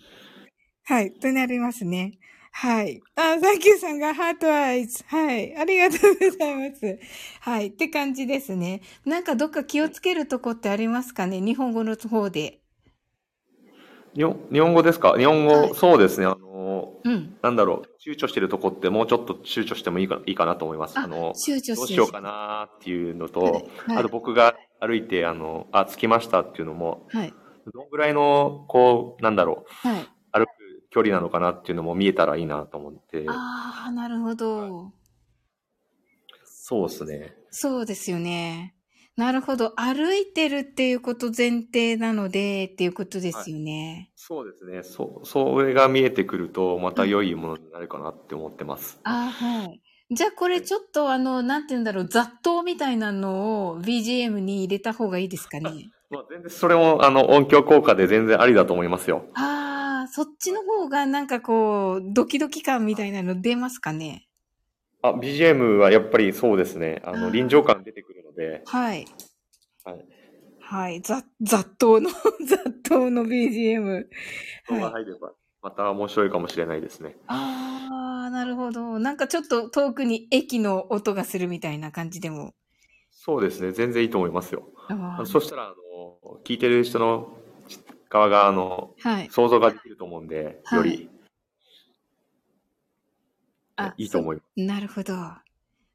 [0.85, 1.13] はい。
[1.13, 2.19] となりますね。
[2.55, 3.01] はい。
[3.15, 5.03] あ、サンキューさんがハートアイズ。
[5.07, 5.57] はい。
[5.57, 6.99] ありがとうございます。
[7.41, 7.67] はい。
[7.67, 8.81] って感じですね。
[9.05, 11.41] なんかどっか気をつけるとこってありますかね？
[11.41, 12.59] 日本語の方で。
[14.15, 15.17] 日本日本語ですか？
[15.17, 16.27] 日本語、はいそうですね。
[16.27, 17.35] あの、うん。
[17.41, 20.97] なんだろう、躊躇してるとこってもうちょっと躊躇してもいいかいいかなと思います。
[20.97, 23.59] あの、躊躇してるどうしようかなっていうのと、はいは
[23.95, 27.33] いあと僕が歩いて、あの、あ、着きましたっていうのも、はい。
[27.73, 30.05] どんぐらいの、こう、なんだろう、はい。
[30.93, 34.91] 距離なのかなっていうのも見えたらいいなと思って、ああ、なるほど。
[36.45, 37.35] そうですね。
[37.49, 38.75] そうですよね。
[39.15, 39.73] なるほど。
[39.79, 44.11] 歩いてるっていうこと前提なのでっていうことですよね。
[44.15, 44.83] そうですね。
[44.83, 48.99] そう、それが見えてくると、また良いものになるかなって思ってます。
[49.03, 49.81] ああ、はい。
[50.11, 55.89] じゃあこれちょっとあの、なんて言うんだろう、雑踏みたいなのを BGM に入れた方がいいですかね。
[56.09, 59.25] まあ、全然それも、あの、音響効果で全然ありだと思いますよ。
[59.33, 59.72] ああ、
[60.15, 64.27] そっちの方がなんかこう、ドキドキ感みたいなの出ますかね？
[65.01, 67.01] あ、BGM はやっぱりそうですね。
[67.03, 69.07] あの、臨場感出てくるので、はい。
[69.83, 70.05] はい。
[70.59, 71.01] はい。
[71.01, 72.11] 雑、雑踏の、
[72.45, 74.07] 雑踏の BGM。
[74.67, 74.81] はい。
[74.91, 75.33] 入れば、
[75.63, 77.15] また面白いかもしれないですね。
[77.25, 78.99] ああ、なるほど。
[78.99, 82.53] なんかちょっと遠くに駅の音がするみたいな感じでも。
[83.09, 83.71] そうですね。
[83.71, 84.69] 全然いいと思いますよ。
[85.25, 87.35] そしたら、あの、聞いてる人の
[88.13, 89.29] 側が、あの、はい。
[89.31, 91.09] 想像ができると思うんで、はいより、
[93.75, 94.61] あいいと思います。
[94.61, 95.13] なるほど。
[95.13, 95.41] は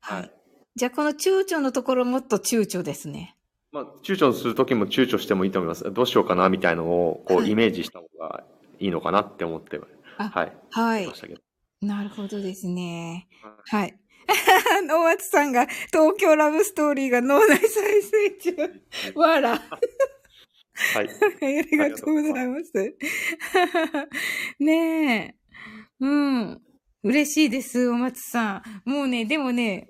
[0.03, 0.15] い。
[0.15, 0.33] はい
[0.79, 3.35] じゃあこの躊躇のところもっと躊躇ですね。
[3.73, 5.83] まあ、躊躇するときも躊躇してもいいと思います。
[5.93, 8.45] どうしようかな、みたいのを、こう、はいイメージした方が
[8.79, 9.81] いいのかなって思って、
[10.19, 10.53] あはい。
[10.71, 11.13] はい。
[11.81, 13.27] なるほどですね。
[13.43, 13.99] はいはい。
[14.89, 19.17] 大松さんが東京ラブストーリーが脳内再生中。
[19.17, 19.61] わら。
[20.95, 21.09] はい。
[21.09, 22.73] ありがとうございます。
[24.61, 25.35] ねえ。
[26.01, 26.61] うん。
[27.03, 28.91] 嬉しいです、お松さん。
[28.91, 29.89] もうね、でもね、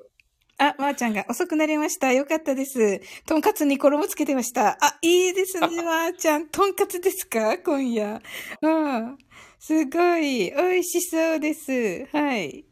[0.58, 2.12] あ、まー、ちゃんが遅くなりました。
[2.12, 3.00] よかったです。
[3.26, 4.76] とんかつに衣つけてました。
[4.80, 6.48] あ、いいですね、 まー、ちゃん。
[6.48, 7.58] とんかつですか？
[7.58, 8.20] 今夜。
[8.62, 9.18] うん。
[9.60, 10.50] すごい。
[10.50, 12.06] 美味しそうです。
[12.12, 12.64] はい。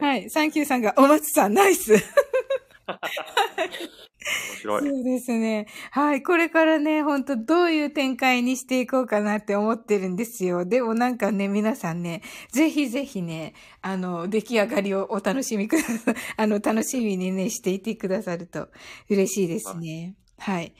[0.00, 0.30] はい。
[0.30, 1.94] サンキューさんが、お松さん、ナイス。
[4.20, 4.82] 面白い。
[4.82, 5.66] そうですね。
[5.90, 6.22] はい。
[6.22, 10.64] これからね、本当どういう展開にしていこうかなって思ってるんですよ。
[10.64, 16.14] でもなんかね、皆さんね、ぜひぜひね、あの、出来上がりをお楽しみください。
[16.36, 18.68] あの、楽しみにね、していてくださると
[19.08, 20.16] 嬉しいですね。
[20.38, 20.74] はい。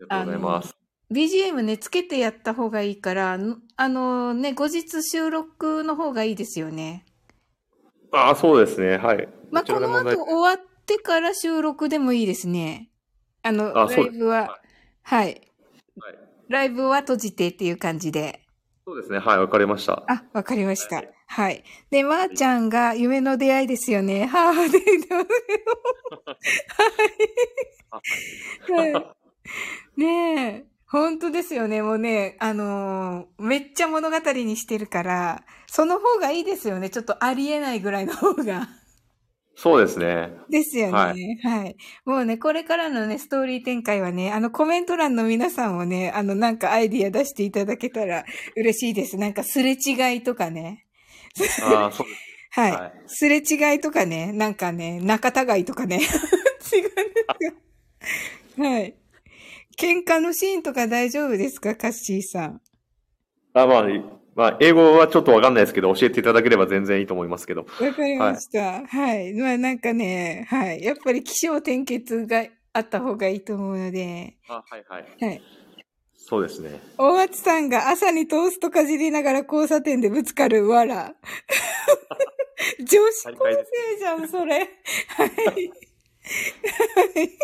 [0.00, 0.76] ありがとうございます。
[1.12, 7.04] BGM ね、つけてやった方がいいから、んあのね、後日収録の方がいいですよね。
[8.12, 8.96] ああ、そうですね。
[8.96, 9.28] はい。
[9.50, 12.90] まあ、この後終わってから収録でもいいですね。
[13.42, 14.58] あの、ラあそうイブは、
[15.02, 15.50] はい。
[16.00, 16.28] はい。
[16.48, 18.40] ライブは閉じてっていう感じで。
[18.86, 19.18] そうですね。
[19.18, 20.02] はい、わかりました。
[20.08, 21.14] あ、わかりましたはい。
[21.26, 21.64] はい。
[21.90, 24.26] で、まー、ちゃんが夢の出会いですよね。
[24.26, 25.24] はぁ、で、でも
[27.90, 28.02] あ
[28.72, 30.00] はい。
[30.00, 30.64] ねえ。
[30.86, 31.80] 本当ですよね。
[31.80, 36.90] もうね、あのーめっちゃ物語にしてるから、その方がいいですよね。
[36.90, 38.68] ちょっとありえないぐらいの方が。
[39.54, 40.32] そうですね。
[40.50, 40.92] ですよね。
[40.92, 41.50] は。
[41.50, 48.24] はいもうね、これからのね、ストーリー展開はね、あの、コメント欄の皆さんもね、あの、なんかアイディア出していただけたら
[48.56, 49.16] 嬉しいです。
[49.16, 50.86] なんかすれ違いとかね。
[51.62, 52.06] ああ、そう。
[52.50, 52.72] はい。
[52.72, 56.00] はいすれ違いとかね、なんかね、仲違いとかね。
[56.00, 56.10] 違うんで
[56.66, 57.24] す
[58.56, 58.94] かはい。
[59.78, 62.60] 喧嘩のシーンとか大丈夫ですかカッシーさん。
[63.54, 63.86] あまあ、
[64.34, 67.62] まあ、英語はちょっとわかんないですけど、教えていただければ全然いいと思いますけど。
[67.62, 68.86] わかりました。
[68.86, 69.34] はい。
[69.34, 70.82] まあなんかね、はい。
[70.82, 75.04] やっぱり気象転結があった方がいいと思うので、あはいはい。
[75.20, 75.42] はい。
[76.16, 76.80] そうですね。
[76.96, 81.14] 大松さんが朝にトーストかじりながら交差点でぶつかるわら。
[82.78, 84.58] 女子高生じゃん、それ。
[85.08, 85.28] はい。
[86.94, 87.38] はい。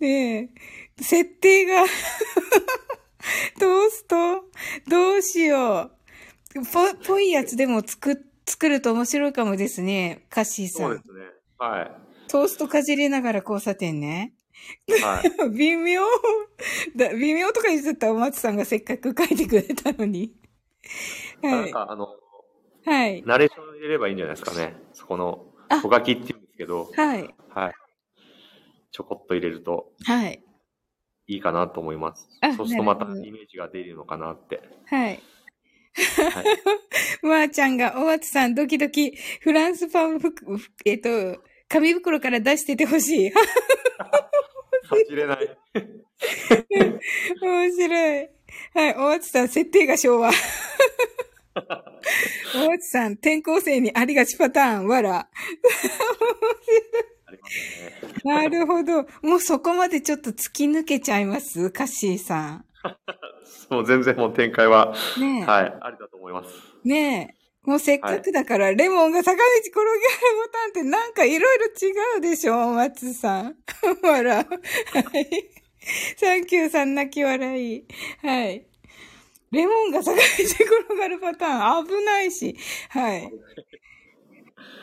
[0.00, 0.50] ね
[0.98, 1.84] え、設定が、
[3.58, 4.44] トースト
[4.88, 5.90] どうしよ
[6.54, 6.60] う？
[6.72, 10.78] ぽ、ぽいやつでも作、作ると面白いかもですね、カッシーさ。
[10.78, 11.24] そうんですね。
[11.58, 11.92] はい。
[12.28, 14.34] トーストかじりながら交差点ね。
[15.02, 15.50] はい。
[15.56, 16.02] 微妙
[16.96, 17.10] だ。
[17.14, 20.32] 微妙とか言ってたお松さんがせっかく書いてくれたのに。
[21.42, 21.52] はい。
[21.52, 22.08] なんか、あの、
[22.84, 23.22] はい。
[23.24, 24.74] ナレーション入れればいいんじゃないですかね。
[24.92, 27.34] そこのあ、小書きって言うんですけど、はい。
[27.50, 27.74] はい。
[28.92, 30.42] ちょこっと入れるとはい。
[31.30, 32.52] いいかなと思いますあ。
[32.54, 34.60] そうするとまたイメージが出るのかなって。
[34.86, 35.10] はい。
[35.10, 35.22] はい。
[37.22, 40.34] まーちゃんが、お松さん、ドキドキ、フランスパンふ
[40.84, 43.32] えっと、紙袋から出しててほしい。
[44.90, 45.56] 走れない。
[47.40, 48.28] 面白い。
[48.74, 50.32] はい、お松さん、設定が昭和。
[52.56, 55.16] お松さん、転校生にありがちパターン、わら。
[55.16, 55.68] ありま
[56.64, 57.19] すね。
[58.24, 59.06] なるほど。
[59.22, 61.70] もうそこまでちょっと突き抜けちゃいます？
[61.70, 62.64] カッシーさん。
[63.70, 65.44] もう全然もう展開は、ねえ。
[65.44, 66.50] はい、ありだと思います。
[66.84, 67.40] ねえ。
[67.62, 69.86] もうせっかくだから、レモンが坂道転げる
[70.44, 73.56] ボタンってなんかいろいろ違うでしょ、松さん。
[74.02, 74.36] ほら。
[74.36, 74.46] はい。
[76.16, 77.84] サンキューさん泣き笑い。
[78.22, 78.66] はい。
[79.50, 82.56] レモンが坂道転がるパターン危ないし。
[82.88, 83.30] はい。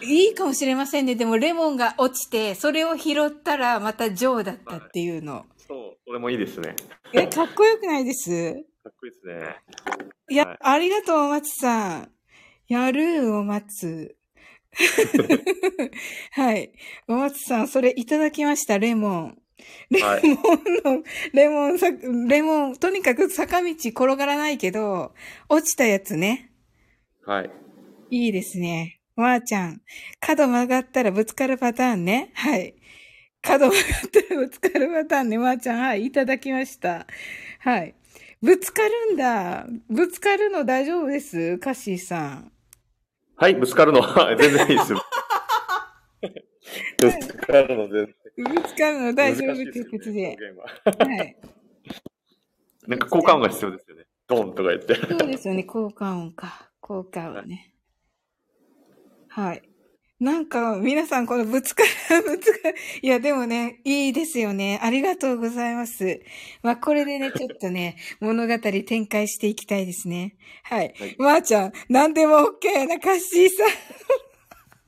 [0.01, 1.15] いいかもしれませんね。
[1.15, 5.45] でもレモンが落ちて、それを拾ったらまたジョーだったっていうの。
[5.57, 6.75] そう、それもいいですね。
[7.13, 8.53] え、かっこよくないです？
[8.83, 9.55] かっこいいですね。
[10.29, 12.11] いや、はいありがとう、お松さん。
[12.67, 14.15] やる、お松。
[16.31, 16.71] はい。
[17.07, 19.37] お松さん、それいただきました、レモン。
[19.89, 21.87] レモはいンの、レモンさ、
[22.27, 25.13] レモン、とにかく坂道転がらないけど、
[25.49, 26.51] 落ちたやつね。
[27.25, 27.49] はい。
[28.09, 28.96] いいですね。
[29.17, 29.81] わーちゃん。
[30.19, 32.31] 角曲がったらぶつかるパターンね。
[32.35, 32.75] はい。
[33.41, 35.37] 角曲がったらぶつかるパターンね。
[35.37, 36.05] わーちゃん、はい。
[36.05, 37.07] いただきました。
[37.59, 37.95] はい。
[38.41, 39.65] ぶつかるんだ。
[39.89, 41.57] ぶつかるの大丈夫です？
[41.57, 42.51] カッシーさん。
[43.35, 45.01] はい、ぶつかるのは全然いいですよ。
[46.99, 48.05] ぶつかるの全
[48.35, 48.53] 然。
[48.55, 50.37] ぶつかるの大丈夫という難しいですことで。
[51.05, 51.37] はい。
[52.87, 54.05] なんか効果音が必要ですよね。
[54.27, 54.95] ドンとか言って。
[54.95, 55.63] そうですよね。
[55.63, 56.69] 効果音か。
[56.79, 57.55] 効果音ね。
[57.55, 57.76] はい。
[60.19, 62.75] なんか、皆さんこのぶつかる、 ぶつかる。
[63.03, 64.79] いや、でもね、いいですよね。
[64.81, 66.21] ありがとうございます。
[66.63, 70.35] まあ、これでね、 ちょっとね、物語展開していきたいですね。
[70.63, 70.95] はい。
[70.97, 73.67] はいまー、ちゃん、なんでも OK なカッシーさん。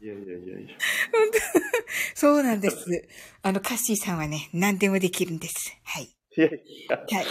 [0.02, 0.78] いやいやいやいや。
[2.16, 3.08] そうなんです。
[3.44, 5.78] あの、カッシーさんはね、何でもできるんです。
[5.84, 6.06] はい。
[6.06, 6.10] い
[6.42, 6.52] やい
[6.90, 7.26] や、はい。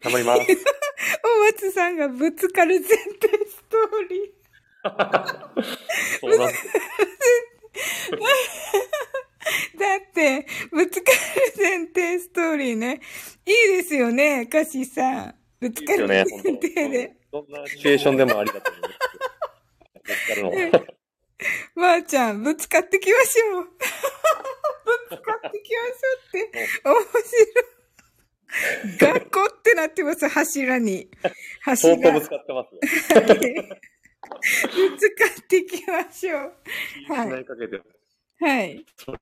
[0.00, 0.40] 頑張ります。
[1.22, 2.98] お松さんがぶつかる前提
[3.46, 4.43] ストーリー。
[6.20, 6.64] そうなんです。
[9.78, 11.18] だって、ぶつかる
[11.56, 13.00] 前提ストーリーね。
[13.46, 15.34] いいですよね、カシさん。
[15.60, 16.36] ぶつかる前いいです
[16.80, 18.94] よね、どんなシチュエーションでもありだと思います。
[20.04, 20.56] ぶつかるのは。
[21.74, 23.64] まー、ちゃん、ぶつかってきましょう。
[23.64, 23.70] ぶ
[25.16, 25.94] つかってきましょ
[26.34, 27.20] うって、面白
[29.10, 29.12] い。
[29.20, 31.10] 学校ってなってます、柱に。
[31.62, 31.96] 柱。
[31.96, 32.80] 相当ぶつかってますよ。
[34.30, 36.52] ぶつかってきましょう。
[37.12, 37.44] はい
[38.40, 38.84] はい。
[38.98, 39.18] そう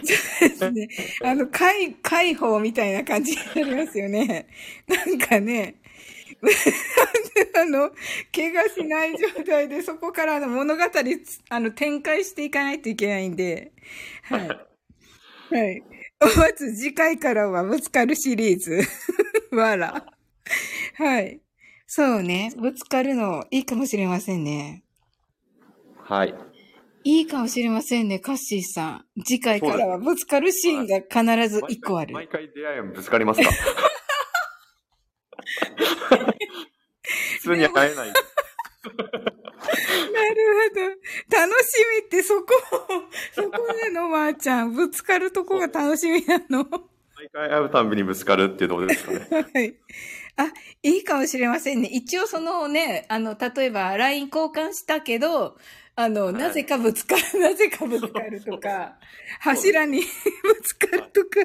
[0.00, 0.88] ですね。
[1.22, 4.48] あの、解、解放みたいな感じになりますよね。
[4.86, 5.76] なんかね、
[7.56, 7.90] あの、
[8.34, 13.72] 怪我しない状態でそこからあの物語つ、あの、展開していかないといけないんで、
[14.22, 14.48] はい。
[14.48, 15.82] はい。
[16.20, 18.80] まず次回からはぶつかるシリーズ。
[19.52, 20.06] わら。
[20.94, 21.40] はい。
[21.92, 22.52] そうね。
[22.56, 24.84] ぶつかるのいいかもしれませんね。
[26.04, 26.32] はい。
[27.02, 29.04] いいかもしれませんね、カッシーさん。
[29.24, 32.14] 次回からはぶつかるシーンが必ず一個ある。
[32.14, 33.50] 毎回出会いはぶつかりますか？
[37.40, 38.06] 普通に会えない。
[38.06, 38.14] なる
[40.70, 40.80] ほど。
[41.36, 42.46] 楽しみってそこ、
[43.34, 43.50] そこ
[43.82, 46.62] でのまーちゃん、ぶつかるとこが楽しみなの？
[47.16, 49.26] 毎回会うたんびにぶつかるってどうですかね。
[49.52, 49.74] はい。
[50.36, 50.52] あ、
[50.82, 51.88] いいかもしれませんね。
[51.88, 55.56] 一応そのね、あの、例えば LINE 交換したけど、
[55.96, 58.98] あの、いなぜかぶつかる、 なぜかぶつかるとか、
[59.40, 60.00] 柱に
[60.42, 61.40] ぶつかるとか、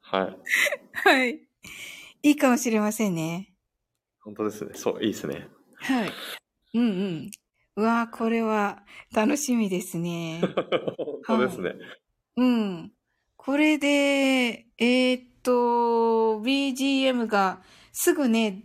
[0.00, 0.36] はい。
[0.92, 1.40] はい。
[2.22, 3.52] いいかもしれませんね。
[4.20, 4.70] 本当ですね。
[4.74, 5.48] そう、いいですね。
[5.76, 6.12] はい。
[6.74, 7.30] うんうん。
[7.76, 8.82] うわーこれは
[9.12, 10.40] 楽しみですね。
[11.26, 11.74] 本当ですね。
[12.36, 12.92] うん。
[13.36, 17.62] これで、えーっと、BGM が
[17.98, 18.62] すぐね、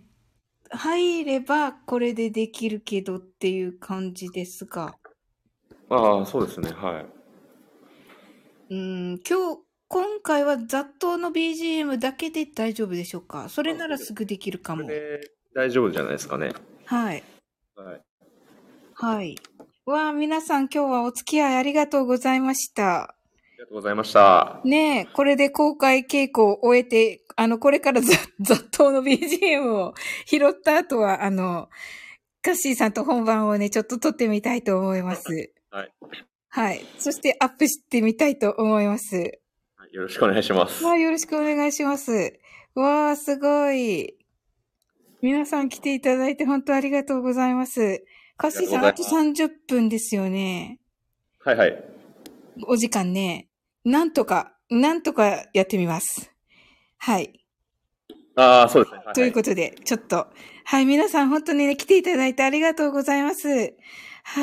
[0.72, 4.94] 入ればこれでできるけどっていう感じですが。
[5.90, 6.70] ああ、そうですね。
[6.72, 7.00] は
[8.70, 8.74] い。
[8.74, 13.48] うん、今日、今回は雑踏の BGM だけで大丈夫でしょうか？
[13.48, 14.90] それならすぐできるかもこ。
[14.90, 16.52] れで大丈夫じゃないですかね。
[16.84, 17.24] はい。
[17.78, 18.02] はい。
[18.96, 19.36] はい。
[19.86, 23.16] わあ、皆さん今日はお付き合いありがとうございました。
[23.62, 24.60] ありがとうございました。
[24.66, 29.94] ねえ、これで公開稽古を終えて、あの、これからざ雑踏の BGM を
[30.26, 31.70] 拾った後は、あの、
[32.42, 35.54] カッシーさんと本番をね、ちょっと撮ってみたいと思います。
[35.70, 35.92] はい。
[36.50, 36.82] はい。
[36.98, 39.16] そしてアップしてみたいと思います。
[39.76, 40.84] はいよろしくお願いします。
[40.84, 42.40] わあ、よろしくお願いします。
[42.74, 44.16] わあ、すごい。
[45.22, 48.04] 皆さん来ていただいて本当ありがとうございます。
[48.38, 50.80] カッシーさん、あとありがとう30分ですよね。
[51.42, 51.84] はいはい。
[52.68, 53.50] お時間ね。
[53.84, 56.32] なんとか、なんとかやってみます。
[56.98, 57.40] はい。
[58.36, 59.02] ああ、そうですね。
[59.06, 60.28] はということで、ちょっと、
[60.66, 63.48] はい、皆さん本当にね、来ていただいてありがとうございます。
[63.50, 63.66] あり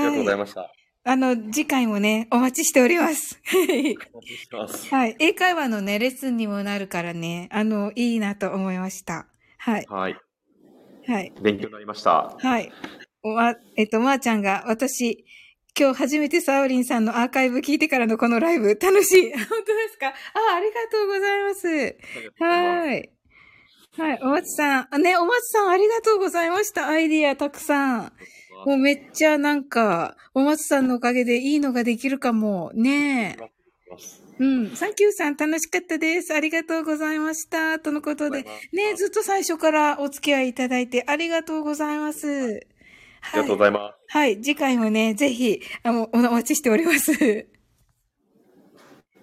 [0.02, 0.36] がとうございはい。
[0.36, 0.72] ました。
[1.04, 3.40] あの、次回もね、お待ちしております。
[4.90, 5.16] はい。
[5.18, 9.26] 英会話のね、レッスンにもなるからね、あの、いいなと思いました。
[9.56, 9.86] はい。
[9.88, 10.16] はい。
[11.06, 11.32] はい。
[11.40, 12.36] 勉強になりました。
[12.38, 12.70] はい。
[13.22, 15.24] おま、えっと、まー、ちゃんが、私、
[15.78, 19.30] 今日初めてサオリンさんのアーカイブ聞いてからのこのライブ、楽しい。
[19.38, 20.08] 本当ですか？
[20.08, 21.96] あ、ありがとうございます。
[22.38, 23.10] はい。
[23.96, 24.18] はい。
[24.22, 26.88] お松さん、あね、お松さんありがとうございました。
[26.88, 28.12] アイディアたくさん。
[28.66, 32.72] もうめっちゃなんか、お松さんのおかげでいいのができるかも。
[32.74, 33.50] ねえ。
[34.40, 34.76] うん。
[34.76, 36.34] サンキューさん楽しかったです。
[36.34, 37.78] ありがとうございました。
[37.78, 38.44] とのことで。
[38.72, 42.66] ねずっと最初からお付き合いいただいてありがとうございます。
[43.32, 43.98] ありがとうございます。
[44.08, 44.40] はい。
[44.40, 47.12] 次回もね、ぜひ、あの、お待ちしております。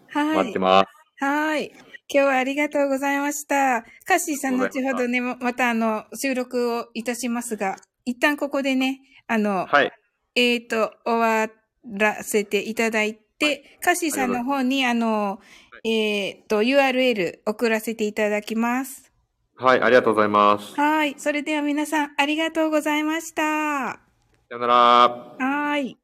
[0.10, 0.36] はい。
[0.38, 0.86] 待ってま
[1.20, 1.24] す。
[1.24, 1.72] はい。
[2.08, 3.84] 今日はありがとうございました。
[4.06, 9.91] カッシーさん、後ほどね、ままたあの、収録をいたしますが、一旦ここでね、あの、はい。
[10.36, 11.49] えっ、と、終わ
[11.84, 15.39] らせていただいて、カッシーさんの方に、あの、
[15.84, 19.05] えっ、と、URL 送らせていただきます。
[19.58, 20.76] はい、ありがとうございます。
[20.76, 21.16] はい。
[21.18, 23.41] それでは皆さん、ありがとうございました。
[23.41, 23.99] さ
[24.49, 25.36] よなら。
[25.39, 25.97] はい。